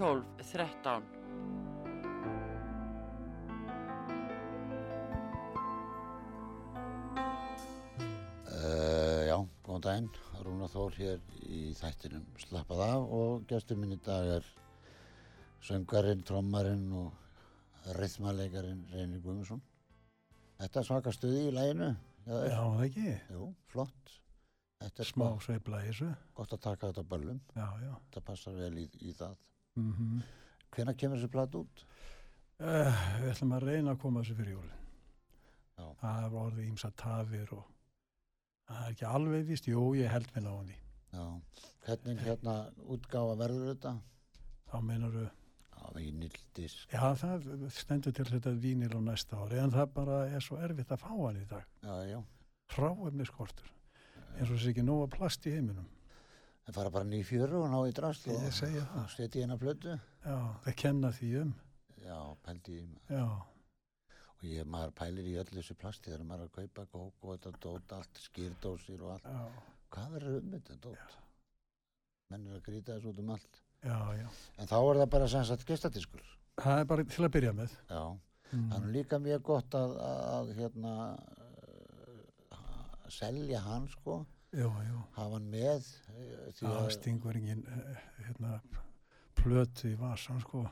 12 0.00 0.24
13. 0.52 1.02
Uh, 8.48 9.26
já, 9.28 9.36
góðan 9.60 9.82
daginn, 9.84 10.08
Rúna 10.40 10.68
Þór 10.72 10.96
hér 10.96 11.20
í 11.44 11.74
þættinum 11.76 12.24
slappað 12.40 12.80
af 12.86 13.12
og 13.18 13.44
gestur 13.50 13.76
minn 13.76 13.92
í 13.92 13.98
dag 14.06 14.30
er 14.38 14.48
söngarinn, 15.68 16.24
trommarinn 16.24 16.88
og 16.96 17.92
rithmalegarinn 18.00 18.80
Reynir 18.94 19.20
Guðmundsson. 19.20 19.60
Þetta 20.62 20.86
svaka 20.88 21.12
stuði 21.12 21.44
í 21.50 21.52
læginu. 21.58 21.90
Já, 22.24 22.56
það 22.56 22.86
ekki. 22.88 23.12
Jú, 23.36 23.52
flott. 23.68 24.16
Þetta 24.80 25.04
er 25.04 25.12
Smá 25.12 25.28
sveifla 25.44 25.84
í 25.84 25.92
þessu. 25.92 26.10
gott 26.40 26.56
að 26.56 26.64
taka 26.70 26.88
þetta 26.88 27.04
á 27.04 27.10
böllum. 27.12 27.44
Já, 27.52 27.68
já. 27.84 27.94
Þetta 28.08 28.26
passar 28.32 28.60
vel 28.64 28.74
í, 28.80 28.88
í 29.04 29.12
það. 29.12 29.36
Mm 29.80 30.20
Hvenær 30.70 30.94
kemur 30.94 31.18
þessi 31.18 31.30
plat 31.32 31.54
út? 31.58 31.80
Uh, 32.60 33.00
við 33.18 33.30
ætlum 33.32 33.54
að 33.56 33.64
reyna 33.66 33.94
að 33.94 33.98
koma 34.04 34.20
þessu 34.22 34.36
fyrir 34.38 34.52
jólinn. 34.54 34.84
Já. 35.80 35.86
Það 36.02 36.26
er 36.26 36.36
orðið 36.44 36.68
ímsa 36.68 36.90
tafir 37.00 37.50
og 37.56 37.64
það 38.68 38.84
er 38.84 38.92
ekki 38.94 39.08
alveg 39.10 39.48
víst. 39.48 39.66
Jú, 39.72 39.82
ég 39.98 40.12
held 40.12 40.30
minna 40.36 40.52
á 40.54 40.56
henni. 40.60 40.76
Já. 41.10 41.24
Hvernig 41.88 42.22
hérna 42.22 42.54
útgáfa 42.86 43.34
verður 43.40 43.72
þetta? 43.72 43.94
Þá 44.70 44.76
meinar 44.86 45.16
þau, 45.16 45.26
Já, 45.80 45.86
vínildisk. 45.96 46.92
já 46.92 47.02
það 47.18 47.46
stendur 47.74 48.14
til 48.14 48.28
þetta 48.28 48.52
vínil 48.62 48.92
á 48.94 49.00
næsta 49.02 49.40
ári 49.42 49.58
en 49.58 49.72
það 49.74 49.94
bara 49.96 50.18
er 50.30 50.44
svo 50.44 50.60
erfitt 50.62 50.92
að 50.94 51.02
fá 51.02 51.10
hann 51.16 51.40
í 51.40 51.46
dag. 51.50 51.64
Já, 51.82 51.96
já. 52.12 52.20
Hráefni 52.76 53.26
skortur. 53.26 53.72
eins 54.36 54.50
og 54.50 54.54
þessi 54.54 54.70
ekki 54.70 54.84
nóga 54.86 55.08
plast 55.10 55.46
í 55.50 55.56
heiminum. 55.56 55.88
Það 56.70 56.76
fara 56.78 56.90
bara 56.94 57.04
ný 57.10 57.18
fjöru 57.26 57.64
og 57.64 57.70
ná 57.72 57.78
í 57.90 57.92
drast 57.96 58.28
og 58.30 58.36
það. 58.46 59.06
setja 59.10 59.42
eina 59.42 59.56
plötu. 59.58 59.96
Já, 60.22 60.36
það 60.64 60.76
kenna 60.84 61.10
því 61.16 61.30
um. 61.40 61.54
Já, 62.04 62.18
pældi 62.46 62.76
í 62.78 62.84
Já, 63.10 63.24
og 63.26 64.44
ég, 64.46 64.64
maður 64.70 64.92
pælir 65.00 65.26
í 65.26 65.34
öllu 65.42 65.56
þessu 65.58 65.74
plasti 65.76 66.12
þegar 66.12 66.22
maður 66.28 66.46
er 66.46 66.48
að 66.48 66.54
kaupa 66.60 66.84
kók 66.94 67.26
og 67.26 67.34
þetta 67.34 67.52
dót 67.64 67.92
allt, 67.98 68.20
skýrdósir 68.28 69.02
og 69.02 69.10
allt 69.16 69.26
já, 69.26 69.42
hvað 69.96 70.14
verður 70.14 70.38
um 70.38 70.54
þetta 70.54 70.76
dót? 70.86 71.18
menn 72.30 72.46
er 72.46 72.54
að 72.60 72.62
grýta 72.70 72.94
þessu 72.96 73.10
út 73.10 73.18
um 73.24 73.30
allt 73.34 73.60
já, 73.82 73.98
já. 74.20 74.28
en 74.62 74.70
þá 74.70 74.76
er 74.78 75.00
það 75.02 75.10
bara 75.16 75.28
sem 75.34 75.44
sagt 75.50 75.66
gestadiskur 75.68 76.22
Það 76.60 76.78
er 76.80 76.88
bara 76.94 77.04
til 77.04 77.24
að 77.26 77.32
byrja 77.36 77.52
með. 77.56 77.76
já, 77.90 78.02
Mm. 78.50 78.72
er 78.74 78.86
líka 78.90 79.18
mjög 79.22 79.42
gott 79.46 79.74
að, 79.78 79.92
að, 80.02 80.22
að 80.34 80.48
hérna 80.56 80.94
selja 83.10 83.60
hann 83.62 83.84
sko 83.92 84.16
Jú, 84.50 84.66
jú. 84.66 85.00
hafa 85.14 85.36
hann 85.36 85.46
með 85.46 85.84
eh, 86.10 86.46
Það 86.58 86.76
að, 86.80 86.88
stingur 86.96 87.36
engin 87.38 87.60
eh, 87.70 87.98
hérna, 88.26 88.56
plötu 89.38 89.92
í 89.92 89.98
vasan, 90.00 90.40
sko. 90.42 90.64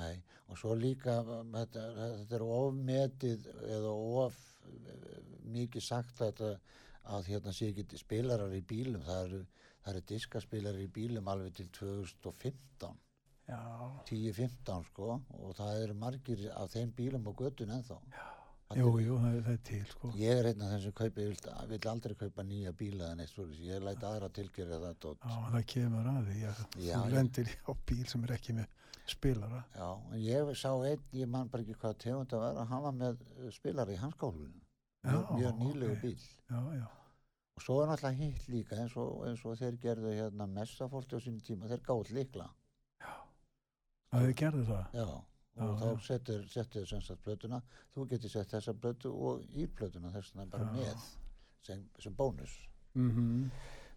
nei, 0.00 0.16
og 0.50 0.58
svo 0.58 0.74
líka 0.74 1.20
þetta, 1.22 1.84
þetta 2.00 2.36
er 2.40 2.44
ofmetið 2.46 3.46
eða 3.76 3.92
of 4.24 4.40
eh, 4.66 5.20
mikið 5.54 5.86
sagt 5.86 6.18
að, 6.18 6.32
þetta, 6.32 6.80
að 7.14 7.30
hérna 7.30 7.54
sé 7.54 7.70
ekki 7.70 8.00
spilarar 8.02 8.56
í 8.56 8.64
bílum. 8.66 9.06
Það 9.06 9.22
eru, 9.28 9.44
eru 9.92 10.02
diskaspilarar 10.10 10.82
í 10.82 10.90
bílum 10.98 11.30
alveg 11.30 11.54
til 11.60 11.70
2015 11.78 12.98
Já, 13.50 13.62
10-15 14.06 14.84
sko 14.90 15.14
og 15.38 15.54
það 15.58 15.80
eru 15.84 15.94
margir 15.98 16.42
af 16.54 16.70
þeim 16.74 16.92
bílum 16.94 17.24
á 17.26 17.32
göttun 17.34 17.72
ennþá 17.74 17.96
jú, 18.78 18.90
jú, 19.02 19.16
það, 19.18 19.34
er- 19.36 19.42
það 19.46 19.52
er 19.56 19.62
til, 19.70 19.80
sko. 19.90 20.10
ég 20.20 20.38
er 20.40 20.46
einn 20.50 20.62
af 20.62 20.70
þeim 20.72 20.82
sem 20.84 20.92
kaupi 21.00 21.20
ég 21.24 21.30
vil, 21.32 21.54
vil 21.72 21.88
aldrei 21.90 22.14
kaupa 22.20 22.42
nýja 22.46 22.72
bíla 22.72 23.08
en 23.12 23.20
eitt 23.24 23.32
svoleiðis. 23.32 23.62
ég 23.66 23.82
læt 23.82 24.04
aðra 24.06 24.28
tilgerja 24.30 24.78
það 24.84 24.94
dót. 25.00 25.18
Já, 25.24 25.38
það 25.54 25.64
kemur 25.74 26.10
að 26.12 26.28
því 26.30 26.44
að 26.50 26.60
Já, 26.84 26.94
þú 27.00 27.08
já. 27.10 27.14
lendir 27.16 27.48
á 27.66 27.72
bíl 27.86 28.06
sem 28.06 28.24
er 28.24 28.34
ekki 28.36 28.52
með 28.60 28.66
spilara. 29.10 29.64
já, 29.74 29.88
en 30.12 30.20
ég 30.22 30.54
sá 30.56 30.70
einn, 30.86 31.02
ég 31.12 31.28
man 31.28 31.48
bara 31.48 31.62
ekki 31.64 31.74
hvað 31.80 31.98
tegund 31.98 32.32
að 32.32 32.40
vera, 32.46 32.64
hann 32.70 32.82
var 32.82 32.92
með 32.92 33.20
uh, 33.40 33.50
spilara 33.50 33.92
í 33.92 33.96
hanskólunum 33.98 34.60
mjög, 35.02 35.40
Já, 35.40 35.50
nýlegu 35.58 35.92
ok. 35.96 36.02
bíl 36.02 36.16
Já, 36.50 36.60
já, 36.78 36.86
og 37.56 37.62
svo 37.64 37.80
er 37.82 37.88
náttúrulega 37.90 38.20
hitt 38.22 38.48
líka 38.48 38.76
eins 38.78 38.94
og, 38.96 39.24
eins 39.26 39.42
og 39.44 39.56
þeir 39.58 39.76
gerðu 39.82 40.12
hérna 40.14 40.46
messafólki 40.46 41.16
á 41.16 41.20
sínum 41.20 41.40
tíma, 41.42 41.66
þeir 41.66 41.82
gátt 41.82 42.10
líkla 42.14 42.46
það 44.12 44.24
er 44.28 44.32
gerði 44.34 44.64
það. 44.68 44.86
já, 44.94 45.08
og 45.60 45.80
þá 45.80 45.88
setur, 46.06 46.44
setur 46.48 46.86
sem 46.86 47.00
sagt 47.02 47.22
plötuna, 47.24 47.60
þú 47.94 48.06
getur 48.10 48.30
sett 48.32 48.50
þessa 48.54 48.74
plötu 48.74 49.12
og 49.12 49.42
í 49.54 49.66
plötuna 49.66 50.10
þess 50.14 50.34
vegna 50.34 50.46
bara 50.50 50.70
með 50.74 51.08
sem, 51.66 51.82
sem 51.98 52.14
bónus. 52.14 52.56
Mm 52.94 53.50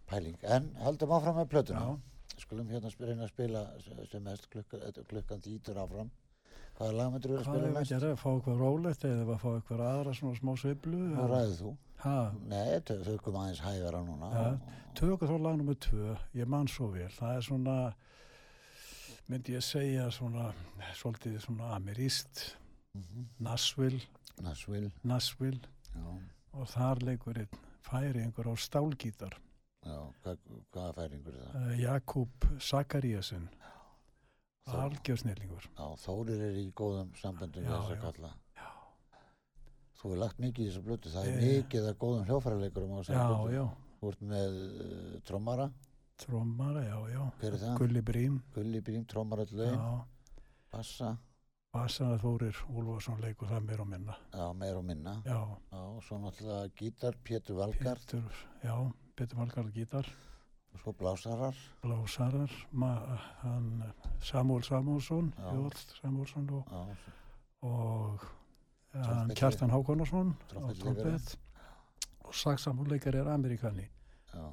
pæling, 0.06 0.36
en 0.44 0.66
heldum 0.84 1.12
áfram 1.16 1.38
með 1.40 1.46
plötuna. 1.48 1.80
Já, 1.80 2.42
skulum 2.42 2.68
hérna 2.68 2.90
reyna 3.00 3.24
að 3.24 3.30
spila 3.32 3.62
sem 4.10 4.22
mest 4.22 4.50
klukka, 4.52 4.76
þetta- 4.82 5.04
klukkan 5.08 5.40
þýtur 5.40 5.78
áfram. 5.80 6.10
Hvaða 6.76 6.92
lag 6.98 7.12
myndir 7.12 7.30
þú 7.30 7.38
að 7.38 7.44
hvað 7.44 7.54
spila 7.54 7.64
er 7.64 7.70
að 7.70 7.78
næst? 7.78 7.90
gera? 7.94 8.16
Fá 8.16 8.28
eitthvað 8.34 8.58
rólegt 8.60 9.04
eða 9.08 9.24
að 9.24 9.40
fá 9.40 9.48
eitthvað 9.54 9.80
aðra 9.88 10.14
svona 10.18 10.36
smá 10.40 10.52
sveiflu? 10.58 10.98
Nú 11.14 11.26
ræðið 11.30 11.56
þú. 11.62 11.76
Ha, 12.04 12.32
Nei, 12.50 12.80
þau 12.80 12.98
þau 13.06 13.18
kom 13.22 13.34
aðeins 13.40 13.60
hægara 13.64 14.00
núna 14.04 14.60
tökum 14.94 15.28
þá 15.28 15.36
lag 15.42 15.56
nummer 15.56 15.74
tvö, 15.74 16.16
ég 16.34 16.46
man 16.46 16.66
svo 16.68 16.88
vel. 16.92 17.08
Það 17.08 17.36
er 17.36 17.40
svona, 17.48 17.94
myndi 19.28 19.54
ég 19.56 19.62
segja 19.64 20.08
svona, 20.12 20.52
svolítið 20.98 21.38
svona 21.46 21.72
ameríst, 21.76 22.56
Mhm. 22.94 23.24
Nashville, 23.40 24.00
Nashville. 24.42 24.90
Nashville. 25.02 25.60
Já, 25.94 26.20
og 26.54 26.66
þar 26.68 27.00
leikur 27.02 27.38
einn 27.38 27.48
færi 27.82 28.20
einhver 28.22 28.46
á 28.46 28.54
stálgítar. 28.56 29.32
já, 29.84 30.12
hvað, 30.22 30.38
hvaða 30.72 30.94
færingur 30.94 31.34
er 31.34 31.48
það? 31.48 31.54
Uh, 31.72 31.80
Jakub 31.80 32.30
Sakaríasen, 32.60 33.48
Þó- 34.68 34.80
algjör 34.84 35.18
snillingur. 35.18 35.66
Já, 35.76 35.96
Þórir 36.06 36.40
er 36.40 36.54
í 36.56 36.72
góðum 36.72 37.10
samböndum 37.20 37.64
við 37.64 37.68
þess 37.68 37.90
að 37.90 38.00
kalla. 38.00 38.30
Já. 38.56 38.70
Þú 39.98 40.02
hefur 40.08 40.18
lagt 40.18 40.38
mikið 40.38 40.64
í 40.64 40.70
þessa 40.70 40.82
blötu 40.84 41.10
það 41.10 41.26
er 41.26 41.40
Ég- 41.40 41.64
mikið 41.64 41.88
að 41.90 41.98
góðum 41.98 42.26
hljófæraleikurum 42.26 42.94
á 42.94 43.00
Já, 43.02 43.28
blötu 43.28 43.76
Þú 44.00 44.08
ert 44.08 44.20
með 44.20 44.52
uh, 45.14 45.20
trommara, 45.24 45.70
trommara, 46.16 46.82
já, 46.84 46.98
já. 47.08 47.22
hver 47.40 47.52
er 47.54 47.58
það? 47.58 47.78
Gulli 47.78 48.00
Brím, 48.02 48.42
Gulli 48.54 48.80
Brím, 48.80 49.04
trommarall 49.04 49.52
laun, 49.52 49.74
já. 49.78 50.04
bassa 50.72 51.16
Bassana 51.74 52.14
Þórir 52.22 52.54
Úlfarsson 52.70 53.18
leikur 53.20 53.48
það 53.50 53.64
meir 53.66 53.80
og 53.82 53.88
minna. 53.90 54.14
Já, 54.32 54.52
meir 54.54 54.76
og 54.78 54.84
minna 54.86 55.16
Já, 55.26 55.40
Já, 55.72 55.78
og 55.90 56.02
svo 56.06 56.18
náttúrulega 56.22 56.68
gítar, 56.78 57.16
Pétur 57.24 57.56
Valgar 57.58 57.98
Pétur, 57.98 58.30
já, 58.62 58.76
Pétur 59.16 59.36
Valgarð 59.40 59.72
gítar. 59.74 60.06
og 60.74 60.80
svo 60.80 60.92
blásarar 60.92 61.54
Blásarar, 61.82 62.50
ma, 62.72 62.92
hann 63.42 63.82
Samúl 64.22 64.62
Samúlsson. 64.62 65.32
Jóðl 65.38 65.74
Samúlsson 66.00 66.48
og, 66.50 66.64
Já, 66.70 66.96
og 67.62 68.20
hann 68.92 69.02
Trompetleikari. 69.02 69.34
Kjartan 69.34 69.70
Hákonarsson 69.70 70.36
á 70.54 70.70
trompet 70.78 71.36
og 72.24 72.34
sagsamúleikar 72.34 73.14
er 73.14 73.28
Amerikani, 73.34 73.88
já, 74.32 74.46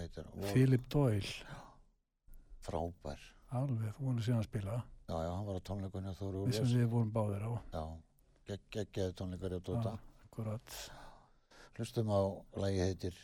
heitir 0.00 0.28
Philip 0.52 0.86
Doyle, 0.92 1.34
Frábær. 2.62 3.20
Alveg, 3.52 3.92
þú 3.98 4.06
voru 4.08 4.24
síðan 4.24 4.40
að 4.40 4.48
spila, 4.48 4.78
Já, 5.10 5.16
já, 5.26 5.30
hann 5.34 5.44
var 5.44 5.58
á 5.60 5.62
tónleikunni 5.68 6.08
á 6.08 6.16
Þóru 6.16 6.44
Úlfars. 6.46 6.72
Við 6.72 6.88
vorum 6.88 7.10
báðir 7.12 7.42
á, 7.44 7.52
Já, 7.74 7.82
gegg, 8.48 8.62
geggjaði 8.78 9.16
tónleikari 9.18 9.58
á 9.60 9.62
Dóta 9.66 9.92
akkurat, 10.24 10.78
Hlustum 11.76 12.08
á 12.08 12.20
lagi 12.56 12.80
heitir 12.80 13.18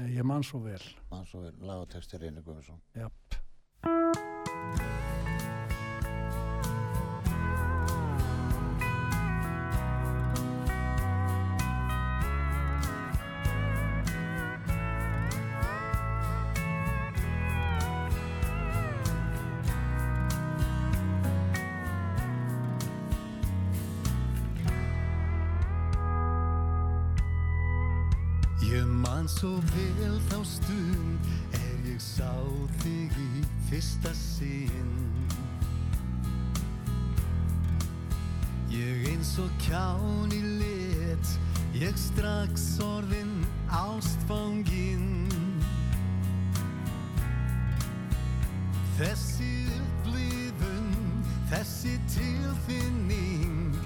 Eh, 0.00 0.08
ég 0.16 0.24
man 0.24 0.40
svo 0.40 0.62
vel, 0.64 0.80
mann 1.10 1.26
svo 1.28 1.42
lag 1.60 1.82
og 1.82 1.88
texti 1.92 2.16
Reynir 2.16 2.40
Guðmundsson. 2.46 2.78
Japp. 2.96 3.41
Eins 39.22 39.38
og 39.38 39.50
kján 39.62 40.32
í 40.34 40.40
lit. 40.58 41.28
Ég 41.78 41.94
strax 41.94 42.80
orðin 42.82 43.44
ástfanginn. 43.70 45.30
Þessi 48.98 49.52
upplifun, 49.78 50.90
þessi 51.52 51.94
tilfinning 52.10 53.78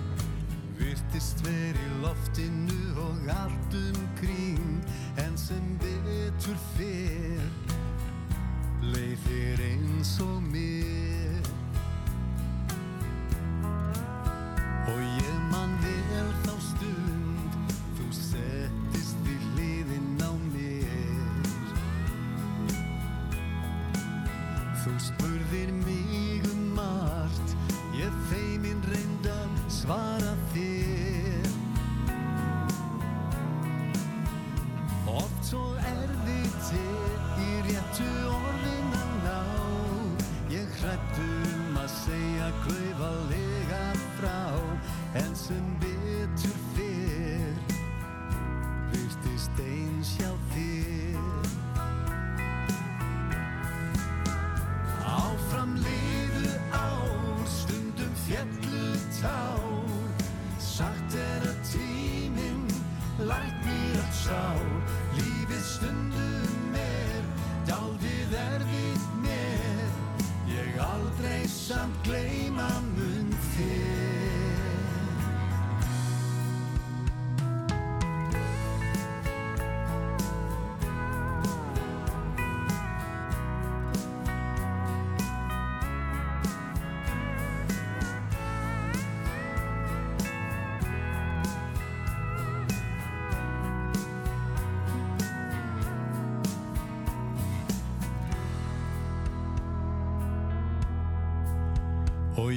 Virtist 0.80 1.44
veri 1.44 1.84
í 1.84 2.00
loftinu 2.00 2.80
og 3.04 3.28
allt 3.36 3.76
umkring. 3.76 4.80
En 5.20 5.36
sem 5.36 5.76
betur 5.84 6.56
fer 6.72 7.44
Leið 8.88 9.28
þér 9.28 9.64
eins 9.68 10.16
og 10.24 10.40
mér 10.48 11.25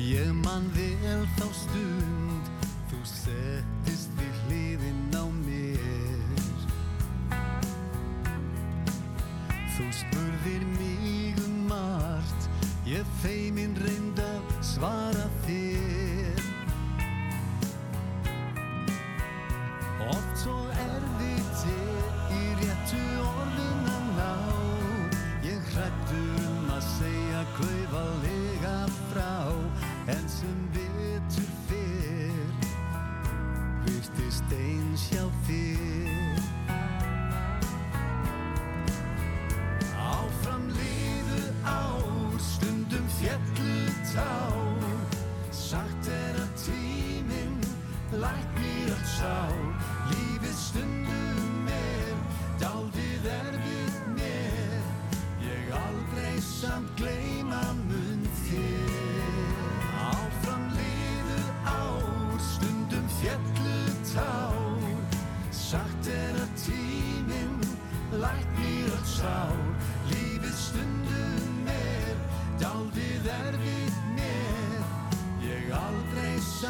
ég 0.09 0.31
man 0.43 0.65
vel 0.73 1.25
þá 1.37 1.47
stund 1.53 2.08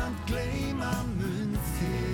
samt 0.10 0.26
gleyma 0.28 0.92
mun 1.18 1.54
þér 1.78 2.08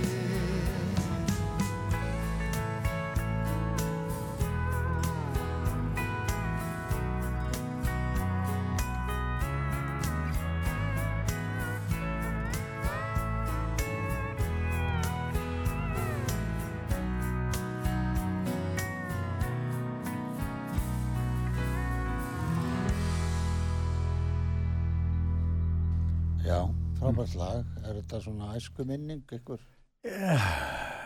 Já, 26.46 26.60
frábært 27.00 27.34
lag. 27.36 27.75
Er 27.96 28.02
þetta 28.02 28.18
svona 28.26 28.48
æsku 28.58 28.84
minning 28.84 29.22
ykkur? 29.38 29.62
Er 30.04 30.42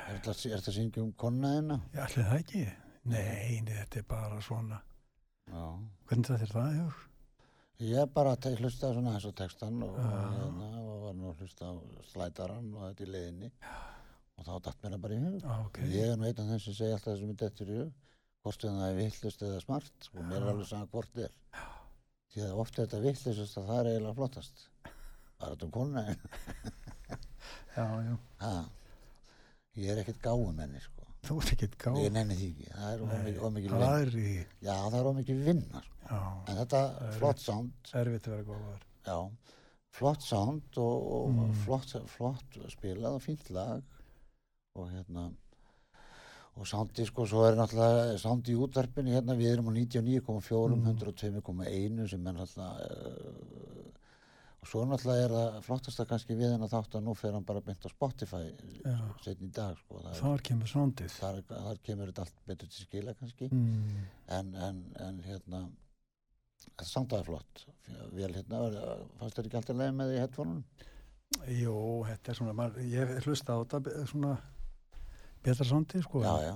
þetta, 0.09 0.33
er 0.33 0.55
þetta 0.55 0.71
syngjum 0.73 1.03
um 1.05 1.11
konnaðina? 1.21 1.75
Ég 1.93 1.99
ætli 2.01 2.23
það 2.25 2.39
ekki. 2.39 2.61
Nei, 3.11 3.59
nei, 3.61 3.75
þetta 3.75 3.99
er 3.99 4.07
bara 4.09 4.39
svona. 4.41 4.79
Já. 5.51 5.67
Hvernig 6.09 6.31
þetta 6.31 6.47
er 6.47 6.53
það, 6.55 6.71
hefur? 6.79 7.03
Ég 7.91 8.09
bara 8.15 8.31
hlustaði 8.63 8.97
svona 8.97 9.13
og 9.29 9.35
textan 9.37 9.77
og, 9.85 9.99
Já. 10.01 10.07
hérna, 10.39 10.71
og 10.81 11.03
var 11.03 11.13
nú 11.19 11.29
að 11.29 11.43
hlusta 11.43 11.69
á 11.69 11.73
slætaran 12.09 12.73
og 12.73 12.87
þetta 12.87 13.05
í 13.05 13.11
leiðinni. 13.13 13.51
Og 14.39 14.49
þá 14.49 14.51
datt 14.65 14.81
mér 14.81 14.97
það 14.97 15.05
bara 15.05 15.19
í 15.19 15.21
hug. 15.27 15.37
Já, 15.45 15.53
ok. 15.67 15.79
Ég 15.93 16.09
er 16.09 16.17
nú 16.17 16.27
einn 16.31 16.41
af 16.41 16.49
þeim 16.49 16.65
sem 16.65 16.77
segja 16.79 16.97
alltaf 16.97 17.11
það 17.11 17.21
sem 17.21 17.35
er 17.35 17.39
dettur 17.43 17.69
í 17.69 17.79
hug. 17.83 17.93
Hvort 18.41 18.65
það 18.65 18.81
er 18.87 18.99
vittlust 19.03 19.45
eða 19.45 19.61
smart. 19.61 20.11
Og 20.15 20.25
mér 20.25 20.41
er 20.41 20.51
alveg 20.55 20.71
saman 20.73 20.89
hvort 20.89 21.21
er. 21.21 21.37
Því 22.33 22.49
að 22.49 22.65
ofta 22.65 22.87
þetta 22.87 23.01
að 23.61 23.69
það 23.69 23.79
er 23.83 23.93
eiginlega 23.93 24.19
flottast. 24.23 24.68
Er 25.39 25.53
þetta 25.53 25.67
um 25.67 25.71
konnaðin. 25.71 26.23
Já, 27.75 27.85
já. 28.03 28.15
Ha. 28.41 28.53
Ég 29.79 29.91
er 29.93 30.01
ekkert 30.01 30.19
gáumenni, 30.25 30.81
sko. 30.83 31.05
Þú 31.27 31.37
ert 31.41 31.53
ekkert 31.55 31.77
gáð. 31.79 31.99
Ég 32.03 32.11
nenni 32.15 32.35
því 32.39 32.47
ekki. 32.49 32.67
Það 32.75 32.89
er 32.91 33.43
ómikið 33.47 33.71
vinna. 33.75 33.91
Já, 34.65 34.75
það 34.89 34.97
er 34.99 35.09
ómikið 35.13 35.43
vinna, 35.45 35.83
sko. 35.85 35.95
En 36.49 36.59
þetta 36.59 36.81
er 37.05 37.13
flott 37.19 37.43
sound, 37.43 37.91
erfitt 38.01 38.27
að 38.27 38.33
vera 38.35 38.47
góðar. 38.49 38.81
já, 39.09 39.17
flott 39.99 40.21
sound 40.25 40.77
og, 40.77 41.07
og 41.19 41.29
Mm. 41.35 41.53
flott, 41.65 41.93
flott 42.11 42.57
spilað 42.73 43.15
og 43.15 43.21
fínt 43.23 43.49
lag 43.49 43.83
og 44.75 44.89
hérna 44.91 45.29
og 46.59 46.67
soundi 46.67 47.05
sko, 47.07 47.23
svo 47.29 47.45
er 47.47 47.55
náttúrulega 47.55 48.17
soundi 48.19 48.51
í 48.53 48.57
útvarpinu 48.59 49.13
hérna, 49.15 49.35
við 49.39 49.53
erum 49.53 49.69
á 49.71 49.73
99,4 49.77 50.75
Mm. 50.75 50.85
102,1 50.99 52.09
sem 52.09 52.27
er 52.27 52.33
náttúrulega 52.33 52.89
uh, 52.89 53.88
og 54.59 54.67
svo 54.67 54.81
náttúrulega 54.85 55.25
er 55.25 55.33
það 55.35 55.57
flottasta 55.63 56.05
kannski 56.09 56.35
við 56.35 56.51
hennar 56.53 56.67
þátt 56.71 56.95
að 56.99 57.05
nú 57.05 57.13
fer 57.15 57.31
hann 57.37 57.45
bara 57.47 57.61
beint 57.63 57.85
á 57.85 57.89
Spotify 57.93 58.41
setn 59.23 59.45
í 59.47 59.51
dag 59.55 59.77
sko, 59.79 60.01
það 60.03 60.09
er, 60.11 60.17
Þar 60.19 60.43
kemur 60.49 60.67
sondið. 60.73 61.13
þar, 61.15 61.37
þar 61.49 61.79
kemur 61.87 62.11
þetta 62.11 62.25
allt 62.25 62.41
betur 62.49 62.67
til 62.73 62.83
skila 62.85 63.13
kannski 63.19 63.47
Mm. 63.51 64.01
en, 64.39 64.53
en, 64.55 64.81
en 65.07 65.21
hérna 65.23 65.61
þetta 66.65 66.85
samt 66.89 67.13
aðeins 67.15 67.29
flott 67.29 67.65
vel 68.17 68.33
hérna, 68.35 68.59
fannst 69.19 69.37
þér 69.39 69.47
ekki 69.49 69.59
alltaf 69.61 69.79
leið 69.79 69.93
með 69.95 70.09
því 70.11 70.17
í 70.17 70.23
headphone-unum? 70.25 70.63
Jú, 71.55 71.75
þetta 72.09 72.31
er 72.33 72.37
svona, 72.41 72.53
maður, 72.57 72.83
ég 72.89 73.15
hlusta 73.23 73.53
á 73.55 73.57
þetta 73.63 74.05
svona 74.09 74.33
betra 75.45 75.65
samtíð, 75.69 76.03
sko. 76.03 76.23
já, 76.25 76.33
já, 76.49 76.55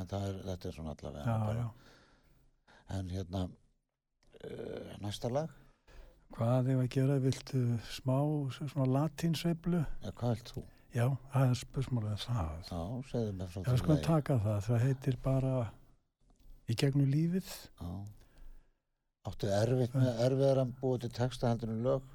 en 0.00 0.06
það 0.14 0.26
er, 0.30 0.38
þetta 0.48 0.68
er 0.70 0.76
svona 0.78 0.94
allavega 0.96 1.24
Já, 1.28 1.38
bara. 1.44 1.60
já. 1.60 1.68
en 2.98 3.08
hérna 3.12 3.42
uh, 3.44 4.94
næsta 5.04 5.28
lag, 5.32 5.50
Hvað 6.34 6.70
ef 6.72 6.80
að 6.82 6.88
gera, 6.90 7.16
viltu 7.22 7.60
smá 7.94 8.16
svona 8.56 8.86
latinsveiflu? 8.90 9.84
ja, 10.02 10.10
hvað 10.18 10.32
vilt 10.34 10.50
þú? 10.50 10.62
Já, 10.94 11.04
það 11.30 11.44
er 11.52 11.58
spursmálið 11.60 12.18
það. 12.24 12.50
Já, 12.70 12.80
segðu 13.10 13.34
mér 13.38 13.52
frá 13.52 13.62
Já, 13.66 13.76
sko 13.78 13.96
taka 14.02 14.38
það, 14.42 14.58
það 14.66 14.84
heitir 14.84 15.18
bara 15.22 15.54
í 16.70 16.76
gegnum 16.78 17.10
lífið. 17.10 17.52
Já. 17.78 17.92
Áttu 19.30 19.50
erfitt 19.60 19.94
með 19.96 20.22
erfiðar 20.26 20.62
að 20.64 20.74
búa 20.80 21.00
til 21.02 21.12
texta 21.14 21.52
heldur 21.52 21.72
en 21.72 21.82
lög? 21.86 22.10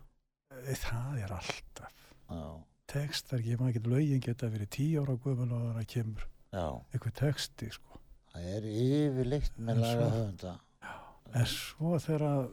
Það 0.84 1.24
er 1.24 1.34
alltaf. 1.40 2.06
Já, 2.30 2.44
Tekstar, 2.90 3.44
ég 3.46 3.60
maður 3.60 3.76
ekki 3.76 3.92
lögin 3.94 4.24
geta 4.26 4.48
verið 4.50 4.72
tíu 4.74 5.04
ára 5.04 5.16
guðmul 5.22 5.52
og 5.54 5.66
það 5.76 5.90
kemur 5.94 6.24
já. 6.26 6.66
eitthvað 6.90 7.16
teksti, 7.20 7.70
sko. 7.76 8.00
Það 8.34 8.48
er 8.56 8.68
yfirleitt 8.72 9.60
með 9.62 9.84
laga 9.84 10.08
höfunda. 10.16 10.54
En 11.36 11.46
svo 11.46 11.98
þegar 12.02 12.48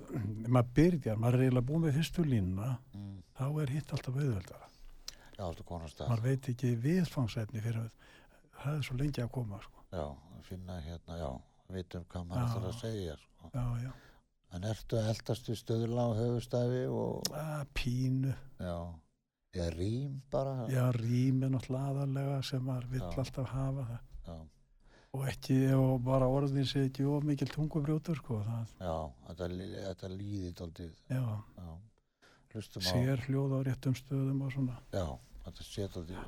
maður 0.52 0.72
byrjar, 0.76 1.16
maður 1.20 1.34
er 1.38 1.44
eiginlega 1.46 1.66
búið 1.70 1.84
með 1.86 1.94
fyrstu 2.00 2.24
línuna, 2.26 2.78
Mm. 2.94 3.22
þá 3.38 3.44
er 3.62 3.70
hitt 3.72 3.92
alltaf 3.92 4.14
auðveldara. 4.16 4.68
Já, 5.38 5.44
áttu 5.50 5.64
konastað. 5.64 6.08
Maður 6.08 6.22
veit 6.22 6.48
ekki 6.48 6.74
viðfangsefni 6.80 7.60
fyrir 7.62 7.90
það 8.62 8.76
er 8.78 8.82
svo 8.82 8.96
lengi 8.96 9.22
að 9.22 9.30
koma, 9.32 9.60
sko. 9.62 9.84
Já, 9.92 10.04
að 10.36 10.42
finna 10.48 10.80
hérna, 10.80 11.16
já, 11.20 11.30
vitum 11.72 12.04
hvað 12.04 12.26
maður 12.26 12.46
ætlar 12.48 12.68
að 12.70 12.80
segja, 12.80 13.16
sko. 13.16 13.50
Já, 13.54 13.66
já. 13.84 13.92
En 14.56 14.62
ertu 14.62 14.96
að 14.96 15.08
eldast 15.10 15.48
við 15.50 15.58
stöðla 15.60 16.04
á 16.06 16.10
höfustæfi 16.16 16.82
og, 16.88 17.22
Að, 17.34 17.66
pínu, 17.74 18.34
já, 18.60 18.76
eða 19.54 19.70
rím 19.76 20.22
bara? 20.30 20.66
já, 20.68 20.84
rým 20.92 21.42
er 21.42 21.48
náttúrulega 21.50 21.90
aðalega 21.92 22.44
sem 22.44 22.62
maður 22.62 22.86
vill 22.90 23.00
Já. 23.00 23.16
alltaf 23.18 23.48
hafa 23.50 23.86
það. 23.90 24.00
Já, 24.26 24.36
Og 25.16 25.22
ekki, 25.30 25.54
og 25.72 26.02
bara 26.04 26.26
orðin 26.28 26.66
sé 26.68 26.82
ekki 26.90 27.04
of 27.08 27.24
mikil 27.24 27.48
tungubrjótur, 27.48 28.18
sko. 28.20 28.40
Það, 28.44 28.64
já, 28.84 28.96
þetta, 29.28 29.46
þetta 29.86 30.10
líði 30.12 30.50
daldið, 30.58 30.92
já, 31.08 31.22
já. 31.56 31.70
Sér 32.84 33.20
hljóð 33.26 33.50
á 33.56 33.58
réttum 33.68 33.94
stöðum 33.96 34.42
og 34.46 34.50
svona. 34.52 34.76
já, 34.92 35.06
þetta 35.46 35.62
sé 35.70 35.86
daldið, 35.94 36.18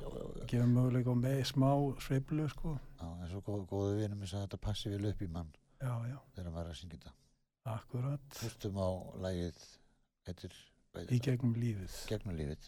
Gefur 0.49 0.69
möguleika 0.73 1.13
með 1.17 1.39
smá 1.51 1.69
sveiflu, 2.05 2.45
sko. 2.53 2.69
já, 3.01 3.07
eins 3.23 3.33
og 3.37 3.43
góð, 3.49 3.63
góðu 3.71 3.93
vinum 4.01 4.21
þess 4.25 4.35
að 4.39 4.43
þetta 4.47 4.59
passi 4.67 4.89
vel 4.93 5.05
upp 5.11 5.21
í 5.21 5.29
mann 5.37 5.51
Já, 5.79 5.93
já, 6.09 6.17
þegar 6.35 6.51
maður 6.51 6.65
er 6.65 6.73
að 6.73 6.79
syngja 6.81 6.97
þetta. 6.99 7.13
akkurat. 7.75 8.27
Hlustum 8.41 8.75
á 8.81 8.89
lagið, 9.25 9.57
heitir, 10.27 10.53
Í 11.13 11.19
gegnum 11.21 11.53
lífið. 11.55 11.93
gegnum 12.09 12.35
lífið. 12.35 12.63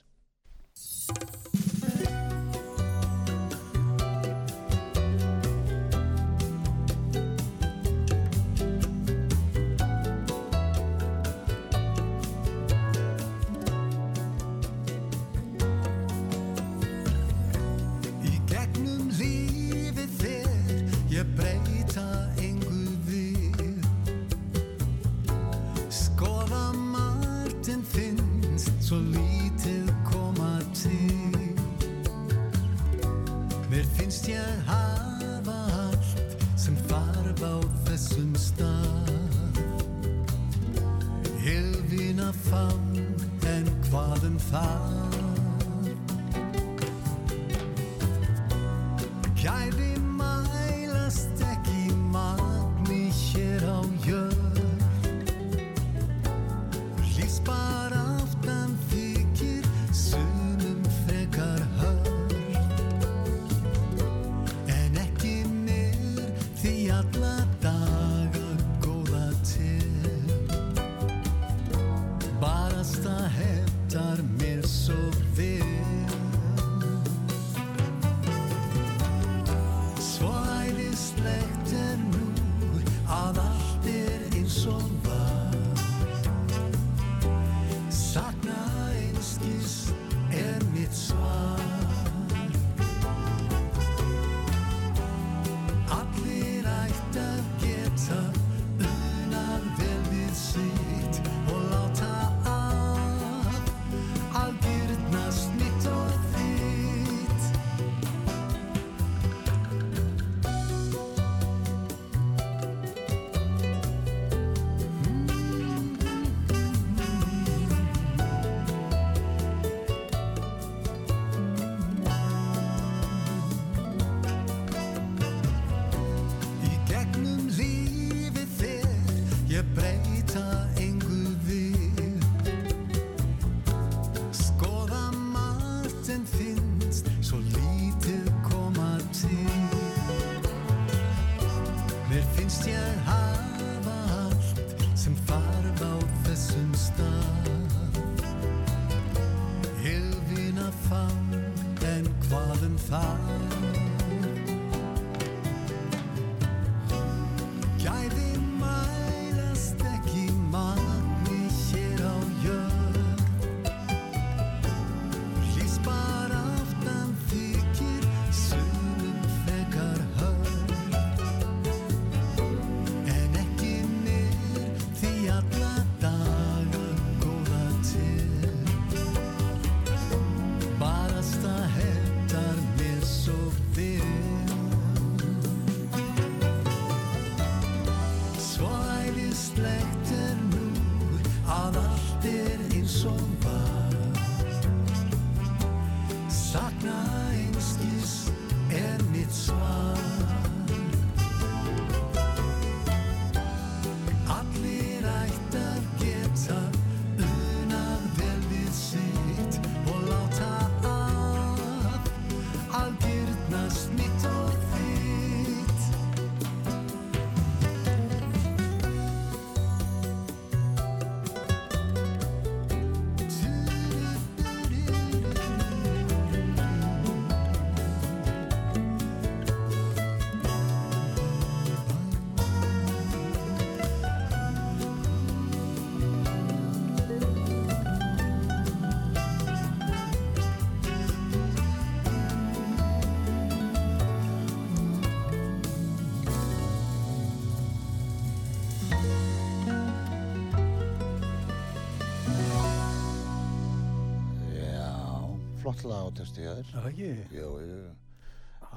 Flott 255.74 255.84
lag 255.92 256.08
á 256.08 256.10
texti 256.20 256.42
hjá 256.46 256.54
þér. 256.58 256.70
Er 256.72 256.78
það 256.78 256.88
ekki? 256.92 257.12
Jú, 257.38 257.50
jú. 257.66 257.82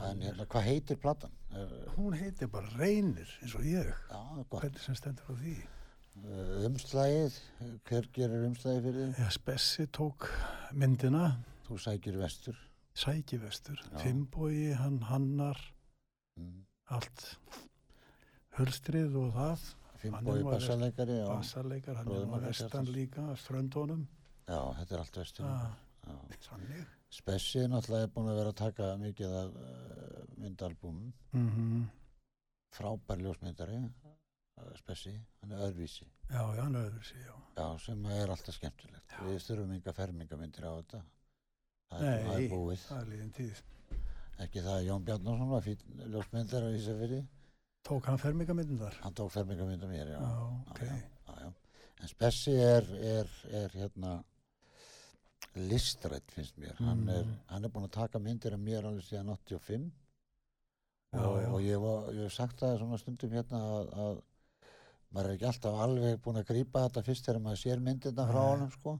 En 0.04 0.20
hérna, 0.26 0.46
hvað 0.50 0.64
heitir 0.66 0.96
platan? 0.98 1.30
Er, 1.54 1.70
Hún 1.96 2.14
heitir 2.18 2.48
bara 2.50 2.66
Reynir, 2.78 3.28
eins 3.42 3.54
og 3.54 3.62
ég. 3.62 3.86
já, 4.10 4.20
gott. 4.50 4.60
Hvernig 4.64 4.80
sem 4.82 4.94
stendur 4.98 5.30
á 5.30 5.34
því? 5.38 5.54
Uh, 6.14 6.66
Umslægið, 6.68 7.36
hver 7.88 8.08
gerir 8.14 8.44
umslægið 8.48 8.82
fyrir 8.88 9.00
þig? 9.12 9.18
Já, 9.24 9.30
Spessi 9.34 9.86
tók 9.86 10.28
myndina, 10.72 11.36
Þú 11.68 11.78
sækir 11.80 12.18
vestur. 12.20 12.56
Sækivestur, 12.94 13.78
Já. 13.92 13.98
Fimbói, 14.02 14.74
hann 14.78 15.00
hannar, 15.02 15.58
Mm. 16.36 16.64
allt 16.90 17.38
hulstrið 18.58 19.14
og 19.16 19.32
það. 19.34 19.64
Fimboi 20.02 20.38
já. 20.42 20.44
Bassarleikar, 21.30 21.96
hann 21.96 22.08
er 22.12 22.26
á 22.26 22.38
vestan 22.44 22.86
líka, 22.92 23.24
ströndónum. 23.40 24.06
Já, 24.48 24.60
þetta 24.78 24.92
er 24.92 24.98
allt 24.98 25.16
vestur. 25.16 25.46
Ah, 25.46 25.62
Já. 25.64 25.74
Þannig. 26.44 26.86
Spessi 27.14 27.62
náttúrulega 27.70 28.08
er 28.08 28.14
búin 28.14 28.30
að 28.32 28.38
vera 28.40 28.52
að 28.52 28.58
taka 28.60 28.88
mikið 29.00 29.36
af 29.40 29.58
uh, 29.60 30.24
myndalbúmum. 30.40 31.12
Mm 31.36 31.84
Frábær 32.74 33.20
ljósmyndari, 33.22 33.76
uh, 33.78 34.70
Spessi, 34.80 35.12
hann 35.40 35.52
er 35.54 35.60
öðruvísi. 35.68 36.08
Já, 36.26 36.40
já, 36.56 36.62
hann 36.64 36.74
er 36.74 36.88
öðru 36.88 37.04
sig, 37.06 37.20
já. 37.22 37.34
Já, 37.54 37.66
sem 37.84 38.08
er 38.16 38.32
alltaf 38.34 38.56
skemmtilegt. 38.56 39.14
Við 39.28 39.38
þurfum 39.44 39.76
enga 39.76 39.94
fermingamyndir 39.94 40.66
á 40.66 40.72
þetta. 40.80 41.02
Það 41.92 42.02
er, 42.02 42.08
Nei. 42.08 42.24
það 42.26 42.40
er 42.40 42.48
búið. 42.50 42.82
Það 42.88 42.98
er 42.98 43.08
liðin 43.12 43.32
tíð. 43.38 43.62
Ekki 44.42 44.64
það 44.64 44.74
að 44.74 44.86
Jón 44.88 45.06
Bjarnason 45.06 45.52
var 45.54 45.64
fín 45.68 45.86
ljósmyndari 46.16 46.66
á 46.66 46.76
Ísafirði. 46.80 47.20
Tók 47.86 48.10
hann 48.10 48.18
fermingamyndin 48.18 48.80
þar? 48.82 48.98
Hann 49.04 49.18
tók 49.20 49.30
fermingamynd 49.36 49.86
af 49.86 49.94
mér, 49.94 50.14
já. 50.16 50.18
Já, 50.18 50.34
ok. 50.74 50.82
já, 50.82 50.96
já, 51.28 51.38
já. 51.44 51.52
En 52.02 52.10
Spessi 52.10 52.56
er, 52.58 52.90
er, 53.14 53.30
er 53.54 53.78
hérna 53.78 54.16
listrætt 55.54 56.30
finnst 56.34 56.56
mér. 56.58 56.74
Hann, 56.78 57.08
er, 57.08 57.24
Mm. 57.24 57.36
hann 57.46 57.64
er 57.64 57.68
búin 57.70 57.84
að 57.88 57.90
taka 57.98 58.18
myndir 58.18 58.54
af 58.54 58.60
mér 58.60 58.84
alveg 58.88 59.04
síðan 59.06 59.30
85 59.36 59.90
Já, 61.14 61.20
og, 61.22 61.36
já. 61.42 61.48
og 61.52 61.60
ég, 61.62 61.78
var, 61.80 62.12
ég 62.12 62.22
hef 62.26 62.32
sagt 62.34 62.58
það 62.60 62.78
svona 62.80 62.98
stundum 62.98 63.30
hérna 63.30 63.58
að, 63.62 63.90
að 63.94 64.22
maður 65.14 65.28
er 65.30 65.34
ekki 65.36 65.46
alltaf 65.46 65.80
alveg 65.84 66.16
búin 66.24 66.40
að 66.40 66.48
grípa 66.48 66.82
þetta 66.88 67.02
fyrst 67.06 67.26
þegar 67.28 67.40
maður 67.44 67.60
sér 67.62 67.80
myndirna 67.80 68.26
frá 68.32 68.40
honum 68.50 68.70
sko. 68.74 68.96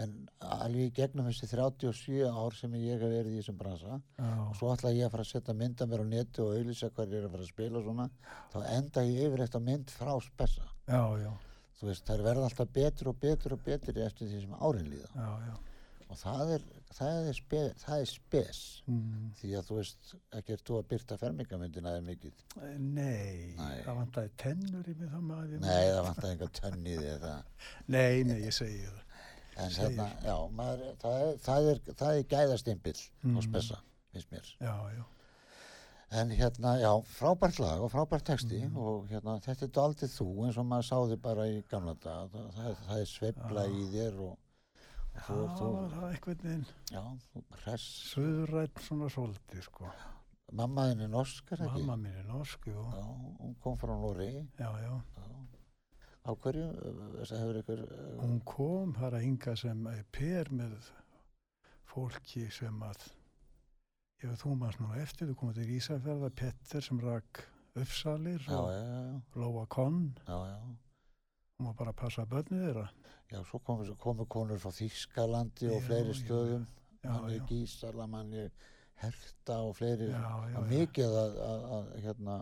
En 0.00 0.14
alveg 0.40 0.94
gegnum 0.96 1.26
þessi 1.28 1.46
37 1.52 2.24
ár 2.32 2.54
sem 2.56 2.72
ég 2.80 2.96
hef 2.96 3.10
verið 3.12 3.34
í 3.34 3.40
þessum 3.42 3.58
bransa 3.60 3.98
Já, 4.16 4.30
og 4.48 4.54
svo 4.56 4.70
ætla 4.72 4.94
ég 4.96 5.04
að 5.04 5.10
fara 5.12 5.22
að 5.26 5.32
setja 5.34 5.52
mynda 5.54 5.84
mér 5.86 6.00
á 6.00 6.06
neti 6.08 6.40
og 6.40 6.54
auðlýsa 6.56 6.88
hvað 6.96 7.12
ég 7.12 7.18
er 7.20 7.26
að 7.28 7.34
fara 7.34 7.44
að 7.44 7.50
spila 7.52 7.78
og 7.78 7.84
svona 7.84 8.06
þá 8.54 8.56
enda 8.78 9.04
ég 9.04 9.26
yfir 9.28 9.42
þetta 9.44 9.60
mynd 9.60 9.90
frá 9.92 10.14
spessa 10.24 10.64
þú 11.76 11.90
veist, 11.90 12.06
þær 12.08 12.22
verða 12.24 12.48
alltaf 12.48 12.72
betur 12.72 13.08
og 13.12 13.20
betur 13.20 13.52
og 13.52 13.60
betur 13.68 14.00
eftir 14.06 14.28
því 14.32 14.40
sem 14.40 14.56
árin 14.62 14.88
líða. 14.88 15.10
Og 16.12 16.18
það 16.20 16.50
er, 16.56 16.64
það 16.92 17.28
er, 17.30 17.36
spe, 17.38 17.60
það 17.82 18.00
er 18.04 18.10
spes 18.12 18.60
Mm. 18.90 19.30
því 19.38 19.52
að 19.58 19.66
þú 19.68 19.76
veist, 19.78 20.14
ekki 20.38 20.52
er 20.56 20.62
þú 20.66 20.78
að 20.80 20.88
byrta 20.92 21.16
fermingamyndina 21.20 21.92
eða 21.96 22.02
mikið 22.08 22.42
Nei, 22.78 23.54
Nei. 23.56 23.78
það 23.86 23.96
vantaði 24.00 24.32
tennur 24.42 24.88
í 24.90 24.94
mig 24.98 25.08
það 25.12 25.22
maður. 25.30 25.60
nei, 25.62 25.86
það 25.92 26.02
vantar 26.08 26.30
enga 26.32 26.48
tönn 26.58 26.86
í 26.86 26.96
því. 26.98 27.32
Nei, 27.96 28.22
nei, 28.28 28.36
ég 28.46 28.52
segi 28.56 28.82
það. 28.90 28.98
en 29.62 29.70
hérna, 29.78 30.06
já, 30.24 30.36
maður, 30.58 30.92
það, 31.02 31.22
er, 31.28 31.40
það, 31.46 31.70
er, 31.72 31.80
það 32.02 32.18
er 32.20 32.28
gæðastimpill 32.34 33.00
Mm. 33.24 33.42
spessa, 33.48 33.78
finnst 34.12 34.30
mér 34.32 34.52
Já, 34.60 34.76
já. 34.96 35.04
En 36.12 36.28
hérna, 36.36 36.74
já, 36.76 36.90
frábært 37.08 37.58
lag 37.62 37.80
og 37.80 37.90
frábært 37.92 38.26
texti 38.28 38.58
Mhm. 38.60 38.76
og 38.76 39.06
hérna, 39.08 39.38
þetta 39.40 39.62
er 39.64 39.68
daldið 39.78 40.10
þú 40.18 40.26
eins 40.44 40.58
og 40.58 40.66
maður 40.66 40.88
sáði 40.90 41.16
bara 41.22 41.46
í 41.48 41.62
gamla 41.70 41.94
dag. 42.02 42.28
Það, 42.32 42.76
það, 42.86 42.98
er- 43.00 43.06
sveifla 43.06 43.62
Já. 43.64 43.70
í 43.72 43.86
þér 43.94 44.18
og, 44.20 44.36
það 45.20 46.26
veginn 46.26 46.66
já, 46.90 47.02
þú 47.32 47.44
hress. 47.62 47.86
söðurætt 48.12 48.82
svona 48.86 49.08
svolítið, 49.12 49.62
sko. 49.68 49.92
Mamma 50.52 50.88
þinn 50.90 51.06
er 51.06 51.12
norsk, 51.12 51.52
er 51.52 51.62
það 51.62 51.70
ekki? 51.70 51.84
Mamma 51.86 51.96
mín 52.02 52.18
er 52.20 52.26
norsk, 52.28 52.66
jú. 52.68 52.82
Já, 52.92 53.04
hún 53.40 53.54
kom 53.62 53.78
frá 53.80 53.92
Nóri. 53.96 54.32
Já, 54.58 54.68
já. 54.82 54.92
Á 56.22 56.30
hverju, 56.38 56.66
þess 57.16 57.32
að 57.34 57.40
hefur 57.40 57.58
ykkur, 57.62 57.80
uh, 57.86 58.10
Hún 58.20 58.36
kom 58.46 58.92
þar 58.94 59.16
að 59.18 59.24
hinga 59.24 59.54
sem 59.58 59.86
er 59.90 60.04
per 60.14 60.52
með 60.54 60.90
fólki 61.88 62.44
sem 62.54 62.84
að, 62.86 63.08
ég 64.22 64.30
veit 64.30 64.44
þú 64.44 64.52
maður 64.60 64.84
nú 64.84 64.92
eftir, 65.02 65.30
þú 65.32 65.38
komið 65.40 65.58
til 65.62 65.74
Ísafjörða, 65.78 66.30
Petter 66.42 66.86
sem 66.86 67.00
rak 67.02 67.42
uppsalir 67.82 68.44
já, 68.44 68.54
og 68.54 68.70
já, 68.70 68.84
já, 68.84 69.20
Lóa 69.40 69.66
Konn, 69.72 70.12
já, 70.28 70.38
já. 70.52 70.60
Var 71.68 71.74
bara 71.78 71.90
að 71.94 72.00
passa 72.02 72.24
börnið 72.26 72.64
þeirra. 72.66 72.86
Já, 73.32 73.38
svo 73.48 73.58
komu, 73.64 73.86
komu 73.96 74.26
konur 74.26 74.58
frá 74.60 74.70
Þýskalandi 74.76 75.68
og 75.72 75.78
Já, 75.80 75.86
fleiri 75.86 76.12
já, 76.14 76.18
stöðum. 76.24 76.66
Já, 77.02 77.10
mann 77.12 77.30
ég 77.32 77.40
já. 77.40 77.46
Gísala, 77.48 78.06
mann 78.06 78.32
ég 78.36 78.50
Herta 79.02 79.56
og 79.66 79.76
fleiri. 79.78 80.10
Já, 80.12 80.20
já, 80.22 80.52
já. 80.54 80.60
mikið 80.70 81.16
að, 81.22 81.38
að, 81.46 81.64
að 81.78 81.88
hérna, 82.04 82.36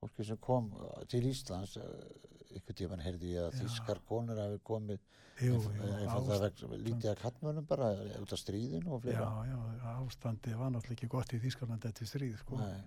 fólki 0.00 0.26
sem 0.28 0.36
kom 0.44 0.68
uh, 0.76 1.02
til 1.10 1.24
Íslands, 1.30 1.76
uh, 1.80 2.30
ykkur 2.54 2.76
tíman 2.78 3.00
heyrði 3.02 3.32
ég 3.34 3.48
að 3.48 3.54
Já. 3.56 3.64
þýskar 3.64 4.00
konur 4.06 4.38
hafi 4.38 4.60
komið 4.62 5.00
Jú, 5.42 5.56
einf- 5.56 5.72
jú, 5.74 5.86
einfaldlega 5.98 6.46
ást, 6.52 6.60
vegna- 6.62 6.82
lítið 6.84 7.08
að 7.10 7.22
kallmönum 7.24 7.64
bara 7.66 7.88
út 8.22 8.34
af 8.36 8.38
stríðinu 8.38 8.92
og 8.94 9.00
já, 9.02 9.16
fleira. 9.16 9.30
já, 9.48 9.94
ástandi 10.04 10.52
var 10.60 10.70
náttúrulega 10.70 10.94
ekki 11.00 11.08
gott 11.10 11.32
í 11.34 11.40
Þýskalandi 11.42 11.88
eftir 11.90 12.06
stríð, 12.12 12.36
sko. 12.44 12.60
Nei. 12.60 12.84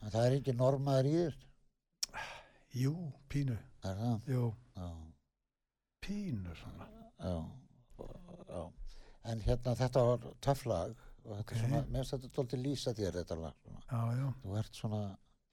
En 0.00 0.14
það 0.14 0.24
er 0.30 0.36
engin 0.38 0.56
normaður 0.62 1.10
í 1.10 1.12
þér, 1.18 1.36
Jú, 2.74 2.94
pínu, 3.30 3.56
er 3.86 3.98
það? 4.00 4.24
jú, 4.28 4.44
Já, 4.76 4.88
pínu 6.02 6.54
svona. 6.58 6.86
já, 7.18 7.34
já. 8.48 8.62
En 9.24 9.40
hérna 9.40 9.74
þetta 9.78 10.02
var 10.04 10.24
töff 10.44 10.64
lag 10.66 10.94
og 11.24 11.36
þetta 11.38 11.40
Ok. 11.40 11.52
er 11.52 11.60
svona, 11.62 11.82
mér 11.88 12.02
finnst 12.04 12.14
þetta 12.16 12.32
tólti 12.34 12.58
lýsa 12.60 12.92
þér 12.94 13.12
þetta 13.20 13.36
lag 13.40 13.54
svona. 13.62 13.80
Já, 13.90 14.00
já, 14.18 14.26
Þú 14.42 14.56
ert 14.58 14.74
svona, 14.80 15.02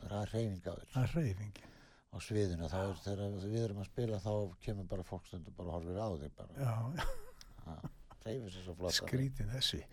það 0.01 0.17
er 0.21 0.33
reyfing 0.33 0.65
á 0.67 0.73
þér 0.73 0.89
það 0.95 1.03
er 1.03 1.13
reyfingi. 1.21 1.63
á 2.11 2.17
sviðinu, 2.19 2.67
þá 2.73 2.77
er 2.89 2.97
þegar 3.05 3.37
við 3.45 3.63
erum 3.63 3.77
að 3.83 3.85
spila 3.91 4.19
þá 4.19 4.33
kemur 4.65 4.87
bara 4.91 5.03
fólk 5.03 5.25
stundum 5.29 5.53
bara 5.55 5.69
og 5.69 5.73
horfir 5.77 6.01
á 6.01 6.09
þig 6.19 6.35
bara. 6.35 6.53
Já, 6.57 7.75
reyfir 8.25 8.51
sér 8.51 8.63
svo 8.65 8.75
flott 8.75 8.97
skrítin 8.97 9.49
þessi. 9.53 9.83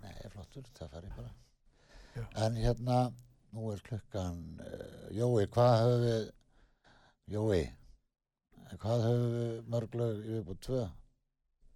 Nei, 0.00 0.14
flottur, 0.30 0.62
það 0.78 0.90
fari 0.94 1.10
bara 1.16 1.34
Já. 2.16 2.24
En 2.46 2.54
hérna, 2.56 3.12
nú 3.52 3.68
er 3.72 3.78
klukkan 3.84 4.38
uh, 4.62 5.10
Jói, 5.14 5.46
hvað 5.46 5.74
höfum 5.82 6.02
við 6.06 6.30
Jói 7.28 7.66
hvað 8.80 9.02
höfum 9.04 9.32
við 9.34 9.68
mörg 9.72 9.94
lög 10.00 10.18
í 10.22 10.32
viðbútt 10.32 10.60
tvö 10.64 10.82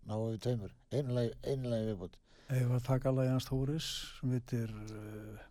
náum 0.09 0.27
við 0.31 0.41
tveimur 0.47 0.73
einlega, 0.93 1.37
einlega 1.45 1.85
í 1.85 1.89
viðbútt 1.91 2.19
Ef 2.53 2.73
að 2.77 2.85
taka 2.87 3.13
lagi 3.15 3.33
hans 3.33 3.47
Þóris 3.49 3.89
sem 4.19 4.33
heitir, 4.35 4.73
uh, 4.73 5.45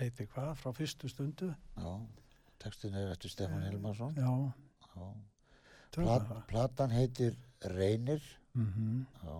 heitir 0.00 0.26
hvað, 0.32 0.48
frá 0.58 0.72
fyrstu 0.74 1.10
stundu. 1.12 1.50
Já, 1.78 1.90
textin 2.58 2.96
er 2.98 3.12
eftir 3.12 3.30
Stefán 3.30 3.62
Hilmarsson 3.68 4.16
Já, 4.18 4.32
Já. 4.90 5.10
Plat. 5.94 6.30
Platan 6.50 6.94
heitir 6.94 7.38
Reynir 7.76 8.22
Mm 8.58 9.06
Já. 9.24 9.36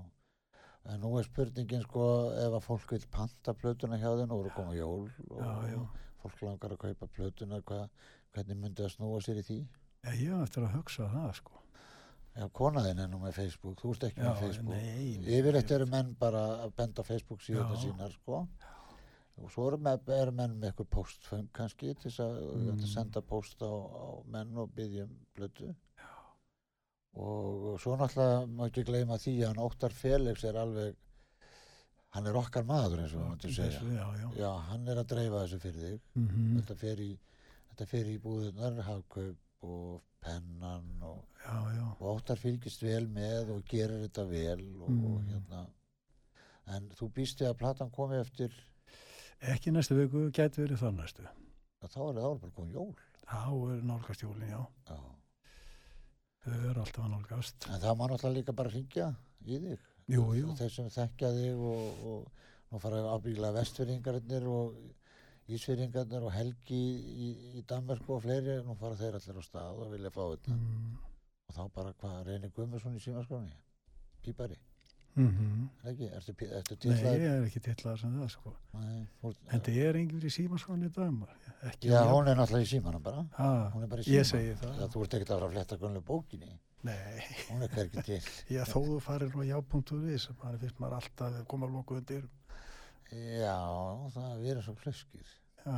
En 0.90 1.02
nú 1.02 1.10
er 1.18 1.26
spurningin 1.26 1.82
sko 1.84 2.04
ef 2.40 2.54
að 2.56 2.62
fólk 2.64 2.92
vil 2.94 3.02
panta 3.12 3.52
plötuna 3.54 3.98
hjá 4.00 4.14
þeim 4.16 4.30
og 4.30 4.38
voru 4.40 4.52
koma 4.54 4.74
jól 4.78 5.10
og, 5.28 5.42
Já, 5.42 5.74
já. 5.74 5.82
Fólk 6.22 6.42
langar 6.46 6.74
að 6.76 6.82
kaupa 6.84 7.06
plötuna 7.16 7.60
hva, 7.62 7.80
hvernig 8.34 8.56
myndi 8.60 8.82
það 8.84 8.92
snúa 8.96 9.20
sér 9.24 9.40
í 9.42 9.46
því? 9.48 9.58
Já, 10.04 10.10
ég 10.16 10.30
hef 10.32 10.46
eftir 10.48 10.64
að 10.66 10.74
hugsa 10.78 11.08
það, 11.12 11.30
sko. 11.40 11.56
Já, 12.38 12.44
konaðin 12.54 13.00
er 13.02 13.08
nú 13.10 13.18
með 13.20 13.34
Facebook, 13.40 13.80
þú 13.82 13.90
ert 13.96 14.04
ekki 14.08 14.20
Já, 14.22 14.28
með 14.30 14.42
Facebook. 14.44 15.30
Yfirleitt 15.38 15.72
eru 15.76 15.86
menn 15.90 16.12
bara 16.20 16.42
að 16.64 16.74
benda 16.78 17.02
Facebook 17.04 17.40
síðan 17.42 17.74
Já. 17.74 17.80
sínar, 17.82 18.14
sko. 18.20 18.44
Og 19.40 19.50
svo 19.50 19.66
eru, 19.70 19.78
með, 19.80 20.08
eru 20.14 20.32
menn 20.36 20.54
með 20.60 20.70
eitthvað 20.70 20.88
postfeng 20.94 21.46
kannski 21.56 21.94
til 21.96 22.10
þess 22.10 22.20
að, 22.20 22.38
Mm. 22.54 22.70
að 22.76 22.86
senda 22.92 23.20
post 23.24 23.62
á, 23.64 23.72
á 23.72 24.06
menn 24.28 24.56
og 24.60 24.70
byggja 24.76 25.04
um 25.08 25.14
blötu. 25.34 25.74
Og 27.20 27.80
svo 27.82 27.96
náttúrulega 27.98 28.46
má 28.46 28.66
ekki 28.68 28.84
gleyma 28.86 29.16
því 29.18 29.32
að 29.40 29.48
hann 29.50 29.62
Óttar 29.64 29.94
Felix 29.96 30.44
er 30.46 30.58
alveg, 30.60 30.94
hann 32.16 32.26
er 32.26 32.36
okkar 32.40 32.64
maður 32.66 33.02
eins 33.04 33.14
og 33.14 33.26
hann 33.28 33.38
til 33.38 33.52
segja. 33.54 33.78
Þessu, 33.80 33.94
Já, 33.94 34.06
já. 34.20 34.28
Já, 34.40 34.50
hann 34.70 34.88
er 34.88 35.00
að 35.02 35.08
dreifa 35.12 35.42
þessu 35.44 35.58
fyrir 35.62 35.82
þig. 35.86 36.00
Mm 36.18 36.56
Þetta 36.60 36.76
fer 36.84 37.02
í, 37.04 37.10
þetta 37.70 37.86
fer 37.92 38.10
í 38.10 38.16
búðunar, 38.24 38.80
hafkaup 38.88 39.66
og 39.70 40.00
pennan 40.20 40.88
og 41.02 41.20
Já, 41.44 41.58
já. 41.76 41.84
og 42.00 42.06
Óttar 42.16 42.36
fylgist 42.40 42.82
vel 42.84 43.06
með 43.08 43.54
og 43.54 43.62
gerir 43.68 44.02
þetta 44.08 44.24
vel 44.28 44.64
og, 44.82 44.88
og 44.90 45.20
Mm. 45.20 45.28
hérna 45.30 45.66
en 46.70 46.88
þú 46.98 47.08
býst 47.16 47.38
þig 47.40 47.48
að 47.50 47.56
platan 47.62 47.90
komi 47.90 48.16
eftir 48.20 48.52
Ekki 49.40 49.70
næstu 49.72 49.94
viku, 49.96 50.26
gæti 50.36 50.60
verið 50.60 50.78
það 50.82 50.96
næstu. 50.98 51.22
að 51.82 51.88
þá 51.94 52.00
er 52.10 52.18
það 52.20 52.40
bara 52.42 52.52
komið 52.58 52.74
jól 52.74 52.94
Þá 53.30 53.72
er 53.72 53.82
nálgast 53.88 54.22
jólin, 54.22 54.48
já. 54.50 54.60
Já. 54.90 54.98
Þau 56.44 56.52
eru 56.70 56.80
alltaf 56.82 57.04
að 57.04 57.10
nálgast. 57.14 57.66
en 57.68 57.80
það 57.80 57.96
má 58.00 58.04
náttúrulega 58.10 58.36
líka 58.40 58.52
bara 58.56 58.70
hringja 58.72 59.08
í 59.46 59.58
þig 59.64 59.78
Jú, 60.10 60.24
jú. 60.38 60.54
þeir 60.58 60.72
sem 60.74 60.88
þekkja 60.94 61.30
þig 61.36 61.60
og, 61.72 62.06
og 62.12 62.48
nú 62.70 62.80
fara 62.82 63.02
ábyggilega 63.16 63.56
vestfyrringarinnir 63.60 64.48
og 64.50 64.80
Ísfyrringarnir 65.50 66.22
og 66.22 66.30
Helgi 66.30 66.80
í, 67.26 67.28
í 67.58 67.62
Danmörku 67.66 68.12
og 68.14 68.20
fleiri 68.22 68.60
nú 68.62 68.76
fara 68.78 68.94
þeir 69.00 69.16
allir 69.18 69.40
á 69.40 69.42
stað 69.42 69.80
og 69.82 69.88
vilja 69.94 70.12
fá 70.14 70.22
þetta 70.30 70.54
Mm, 70.54 70.92
og 71.50 71.56
þá 71.56 71.62
bara 71.74 71.92
hvað 71.98 72.20
reynir 72.28 72.52
Guðmundsson 72.54 72.94
í 72.98 73.02
símaskráni 73.02 73.56
Pípari 74.22 74.58
Mm 75.18 75.64
ekki, 75.90 76.06
ertu, 76.14 76.32
ertu 76.46 76.76
Nei, 76.86 76.94
ég 76.94 77.00
tillaður? 77.02 77.24
er 77.32 77.46
ekki 77.48 77.60
tillaður 77.66 77.98
sem 77.98 78.12
það 78.20 78.28
sko. 78.30 78.52
Nei, 78.78 79.00
fór, 79.20 79.34
En 79.50 79.60
það 79.66 79.78
er 79.88 79.96
enginn 79.98 80.22
í 80.22 80.30
símaskólan 80.30 80.84
í. 80.86 80.92
Ekki 81.66 81.88
Já, 81.90 81.96
ég. 81.98 82.10
hún 82.14 82.28
er 82.30 82.38
náttúrulega 82.38 82.62
í 82.62 82.70
símanum 82.70 83.02
bara. 83.02 83.24
Ha, 83.34 83.48
Hún 83.74 83.82
er 83.82 83.90
bara 83.90 84.04
í 84.04 84.06
ég 84.06 84.22
símanum. 84.22 84.30
segi 84.30 84.54
það. 84.62 84.76
Já, 84.78 84.86
þú 84.94 85.02
ert 85.02 85.16
ekkert 85.18 85.32
að 85.34 85.40
fara 85.40 85.48
að 85.50 85.56
fletta 85.56 85.78
gömlu 85.82 86.02
bókinni. 86.06 86.52
Nei, 86.82 87.20
Hún 87.50 87.62
er 87.66 87.68
hvergi 87.74 88.02
til. 88.06 88.20
ég 88.56 88.64
þó 88.70 88.78
þú 88.86 88.98
farir 89.04 89.34
nú 89.36 89.44
já.is, 89.44 90.28
maður 90.40 90.58
finnst 90.62 90.78
maður 90.80 90.96
alltaf 91.00 91.34
að 91.42 91.46
koma 91.50 91.66
að 91.68 91.74
loka 91.76 91.98
undir. 91.98 92.24
Já, 93.10 93.56
það 94.14 94.26
er 94.30 94.40
verið 94.46 94.64
svo 94.64 94.74
klöskir. 94.80 95.30
Já. 95.66 95.76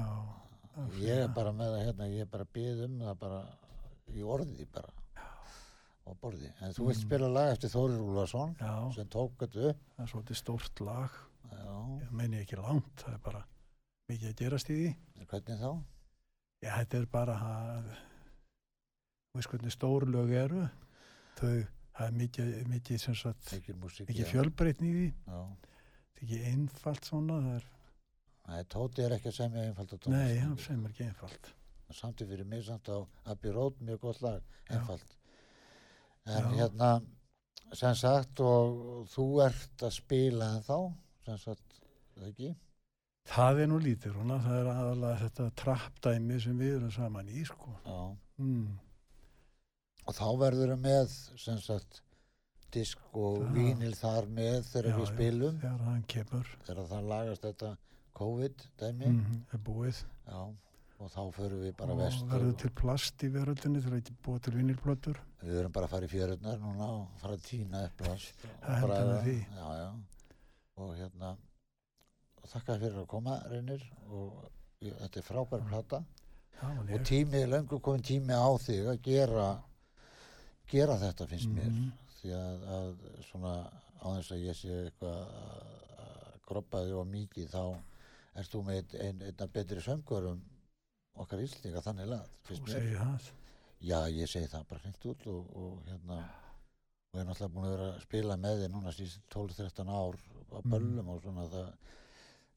er 0.76 0.98
Ég 1.02 1.10
er 1.16 1.22
svona. 1.24 1.34
bara 1.34 1.52
með 1.58 1.72
það 1.74 1.84
hérna, 1.88 2.06
ég 2.12 2.20
er 2.26 2.30
bara 2.36 2.46
byggð 2.54 2.84
um 2.86 2.98
það 3.02 3.16
bara 3.24 3.40
í 4.12 4.22
orði 4.36 4.66
bara. 4.72 4.92
Og 6.06 6.16
borði. 6.18 6.48
En 6.60 6.72
þú 6.74 6.86
vilt 6.88 6.98
Mm. 6.98 7.06
spila 7.06 7.28
lag 7.30 7.50
eftir 7.52 7.70
Þórir 7.70 8.00
Úlfarsson 8.02 8.56
Já, 8.58 8.72
sem 8.94 9.06
tók 9.08 9.36
þetta 9.38 9.68
upp. 9.70 9.82
það 9.96 10.04
er 10.04 10.10
svolítið 10.12 10.38
stórt 10.40 10.80
lag. 10.82 11.10
Já, 11.52 11.74
Ég 12.02 12.10
meini 12.12 12.40
ekki 12.42 12.56
langt, 12.58 12.94
það 12.96 13.12
er 13.14 13.18
bara 13.26 13.44
mikið 14.10 14.28
að 14.32 14.36
gerast 14.40 14.70
í 14.70 14.78
því. 14.78 15.26
hvernig 15.26 15.60
þá? 15.60 15.84
Já, 16.62 16.70
þetta 16.78 16.98
er 17.02 17.06
bara 17.06 17.34
að, 17.38 17.92
veist 19.34 19.48
hvernig 19.52 19.72
stórlög 19.76 20.30
eru, 20.36 20.64
þau, 21.38 21.52
það 21.96 22.06
er 22.06 22.16
mikið, 22.20 22.50
mikið, 22.72 23.00
sem 23.02 23.16
sagt, 23.18 23.52
Mikið 23.52 24.30
fjölbreytni 24.30 24.90
í 24.90 24.96
því, 24.96 25.08
Já. 25.26 25.38
það 25.38 26.18
er 26.18 26.26
ekki 26.26 26.40
einfalt 26.52 27.08
svona, 27.08 27.38
það 27.46 27.58
er, 27.60 27.68
Nei, 28.42 28.62
Tóti 28.66 29.04
er 29.04 29.12
ekki 29.14 29.30
að 29.30 29.36
semja 29.36 29.64
einfald 29.68 29.92
að 29.94 30.06
nei, 30.10 30.38
hann 30.42 30.56
sem 30.58 30.80
er 30.82 30.90
ekki 30.90 31.04
einfalt. 31.06 31.52
Samtíð 31.92 32.32
fyrir 32.32 32.48
mig 32.48 32.64
samt 32.66 32.88
á 32.90 32.98
Abbey 33.30 33.52
Road, 33.54 33.76
mjög 33.84 34.00
gott 34.02 34.22
lag, 34.24 34.40
Já. 34.66 34.78
einfald. 34.78 35.14
En 36.26 36.48
Já. 36.48 36.54
hérna, 36.58 36.90
sem 37.72 37.94
sagt, 37.94 38.40
og 38.40 39.06
þú 39.12 39.26
ert 39.46 39.84
að 39.86 39.94
spila 39.94 40.50
en 40.56 40.66
þá, 40.66 40.78
sem 41.26 41.38
sagt, 41.38 41.78
ekki? 42.26 42.54
Það 43.30 43.60
er 43.62 43.68
nú 43.70 43.78
lítið, 43.78 44.16
svona, 44.16 44.40
það 44.42 44.58
er 44.58 44.70
aðalega 44.72 45.20
þetta 45.20 45.48
trappdæmi 45.62 46.40
sem 46.42 46.58
við 46.58 46.76
erum 46.80 46.90
saman 46.94 47.30
í, 47.30 47.44
sko. 47.46 47.76
Já. 47.86 48.00
Mm. 48.42 48.72
Og 50.06 50.14
þá 50.18 50.24
verður 50.40 50.72
við 50.74 50.80
með, 50.82 51.12
sem 51.38 51.58
sagt, 51.62 52.00
disk 52.74 52.98
og 53.14 53.42
Já. 53.44 53.50
vínil 53.54 53.94
þar 53.94 54.26
með 54.32 54.62
þegar 54.72 54.88
Já, 54.90 54.96
við 54.96 55.04
já. 55.06 55.12
spilum, 55.14 55.58
Þegar 55.62 55.82
hann 55.86 56.02
kemur, 56.08 56.48
þegar 56.66 56.88
það 56.90 57.08
lagast 57.12 57.42
þetta 57.46 57.70
COVID-dæmi. 58.18 59.06
mm, 59.12 59.42
er 59.54 59.58
búið. 59.66 60.00
Já, 60.26 60.40
og 61.02 61.10
þá 61.10 61.20
förum 61.36 61.62
við 61.66 61.76
bara 61.76 61.92
og 61.92 61.98
vestur. 62.02 62.28
verður 62.32 62.56
til 62.62 62.70
plast 62.70 63.22
í 63.26 63.30
veröldinni 63.34 63.82
þegar 63.82 63.98
ekki 64.00 64.16
búið 64.24 64.42
til 64.46 64.52
vinilplötur. 64.58 65.20
Við 65.42 65.54
verðum 65.58 65.72
bara 65.72 65.86
að 65.86 65.90
fara 65.94 66.06
í 66.06 66.12
fjörurnar 66.12 66.58
núna 66.62 66.88
og 66.96 67.08
fara 67.22 67.34
að 67.38 67.46
týna 67.48 67.84
upp 67.86 67.96
plast. 68.02 68.34
og 68.44 68.66
Það 68.66 68.86
bragða. 68.86 69.12
með 69.12 69.22
því. 69.26 69.36
Já, 69.56 69.68
já. 69.82 69.90
Og 70.82 70.94
hérna, 70.96 71.36
og 72.42 72.48
þakka 72.52 72.78
fyrir 72.80 72.98
að 73.02 73.06
koma, 73.06 73.38
Reynir, 73.50 73.82
og 74.10 74.50
þetta 74.82 75.16
er 75.18 75.26
frábær 75.26 75.68
plata. 75.68 76.04
Já, 76.62 76.68
og 76.78 76.90
Og 76.94 77.00
tími, 77.04 77.44
löngu 77.46 77.80
komin 77.80 78.02
tími 78.02 78.32
á 78.34 78.48
þig 78.58 78.86
að 78.86 79.02
gera, 79.02 79.62
gera 80.72 80.96
þetta 81.02 81.26
finnst 81.30 81.52
mér. 81.52 81.70
Mhm. 81.70 81.92
Því 82.22 82.32
að, 82.38 82.66
að 82.76 82.90
svona, 83.28 83.52
á 84.02 84.06
þess 84.16 84.32
að 84.36 84.44
ég 84.46 84.58
sé 84.58 84.76
eitthvað 84.86 85.22
að 86.06 86.36
groppa 86.48 86.82
þig 86.86 86.98
og 87.00 87.06
mikið, 87.12 87.48
þá 87.52 87.62
ert 88.40 88.52
þú 88.52 88.60
með 88.68 88.94
ein, 89.06 89.22
ein 89.28 89.52
betri 89.52 89.82
söngurum 89.84 90.42
okkar 91.22 91.42
íslendinga 91.44 91.82
þannig 91.84 92.08
lað, 92.12 92.28
finnst 92.48 92.62
mér. 92.68 92.86
Já, 93.82 93.98
ég 94.14 94.30
segi 94.30 94.46
það 94.52 94.68
bara 94.70 94.80
hreint 94.84 95.06
út 95.10 95.26
og, 95.26 95.48
og 95.58 95.80
hérna 95.88 96.20
og 97.12 97.18
er 97.20 97.26
náttúrulega 97.28 97.52
búin 97.52 97.66
að 97.66 97.72
vera 97.74 97.88
að 97.92 98.04
spila 98.06 98.36
með 98.40 98.60
þið 98.62 98.70
núna 98.72 98.92
síðan 98.96 99.24
12-13 99.34 99.90
ár 99.92 100.16
á 100.52 100.58
Mhm. 100.62 100.70
böllum 100.72 101.08
og 101.12 101.18
svona 101.24 101.48
það 101.52 101.72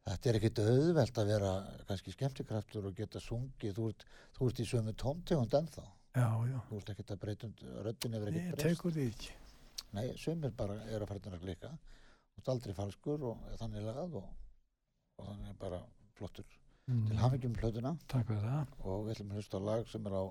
þetta 0.05 0.29
er 0.29 0.37
ekkit 0.39 0.59
auðvelt 0.61 1.17
að 1.17 1.27
vera 1.33 1.51
kannski 1.89 2.13
skemmtikraftur 2.13 2.85
og 2.85 2.95
geta 2.95 3.19
sungið 3.19 3.73
þú 3.79 3.87
ert, 3.89 4.05
þú 4.37 4.47
ert 4.51 4.59
í 4.61 4.65
sömu 4.69 4.93
tómtegund 4.93 5.57
ennþá 5.59 5.85
Já, 6.15 6.27
já. 6.47 6.59
þú 6.69 6.77
ert 6.79 6.89
ekkit 6.93 7.11
að 7.11 7.19
breyta 7.25 7.47
röddin 7.85 8.13
hefur 8.15 8.31
Ég 8.31 8.37
ekkit 8.53 8.61
breyst 8.61 8.97
ekki. 8.97 9.31
nei, 9.93 10.07
sömur 10.17 10.51
bara 10.55 10.73
er 10.89 11.01
að 11.03 11.07
fara 11.07 11.19
að 11.35 11.41
klika 11.43 11.71
þú 11.75 12.39
ert 12.41 12.49
aldrei 12.53 12.73
falskur 12.77 13.23
og 13.31 13.37
þannig 13.59 13.83
lagað 13.83 14.15
og, 14.21 14.29
og 15.19 15.25
þannig 15.31 15.57
bara 15.59 15.81
flottur 16.15 16.45
Mm. 16.85 17.07
til 17.07 17.17
hafingjum 17.17 17.53
plötuna 17.57 17.91
Takk 18.07 18.27
fyrir 18.27 18.43
það. 18.45 18.67
og 18.85 19.05
við 19.07 19.11
ætlum 19.15 19.29
að 19.31 19.37
hlusta 19.39 19.59
lag 19.59 19.87
sem 19.89 20.05
er 20.05 20.13
á 20.13 20.23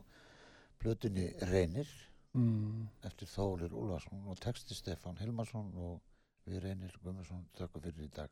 plötunni 0.79 1.25
Reynir 1.51 1.89
Mm. 2.35 2.89
eftir 3.03 3.27
Þólir 3.27 3.73
Úlfarsson 3.75 4.25
og 4.31 4.39
texti 4.39 4.75
Stefán 4.75 5.19
Hilmarsson 5.19 5.73
og 5.75 6.01
við 6.47 6.61
reynir 6.63 6.95
Guðmundsson 7.03 7.45
þökkum 7.59 7.83
fyrir 7.83 8.05
í 8.07 8.11
dag 8.15 8.31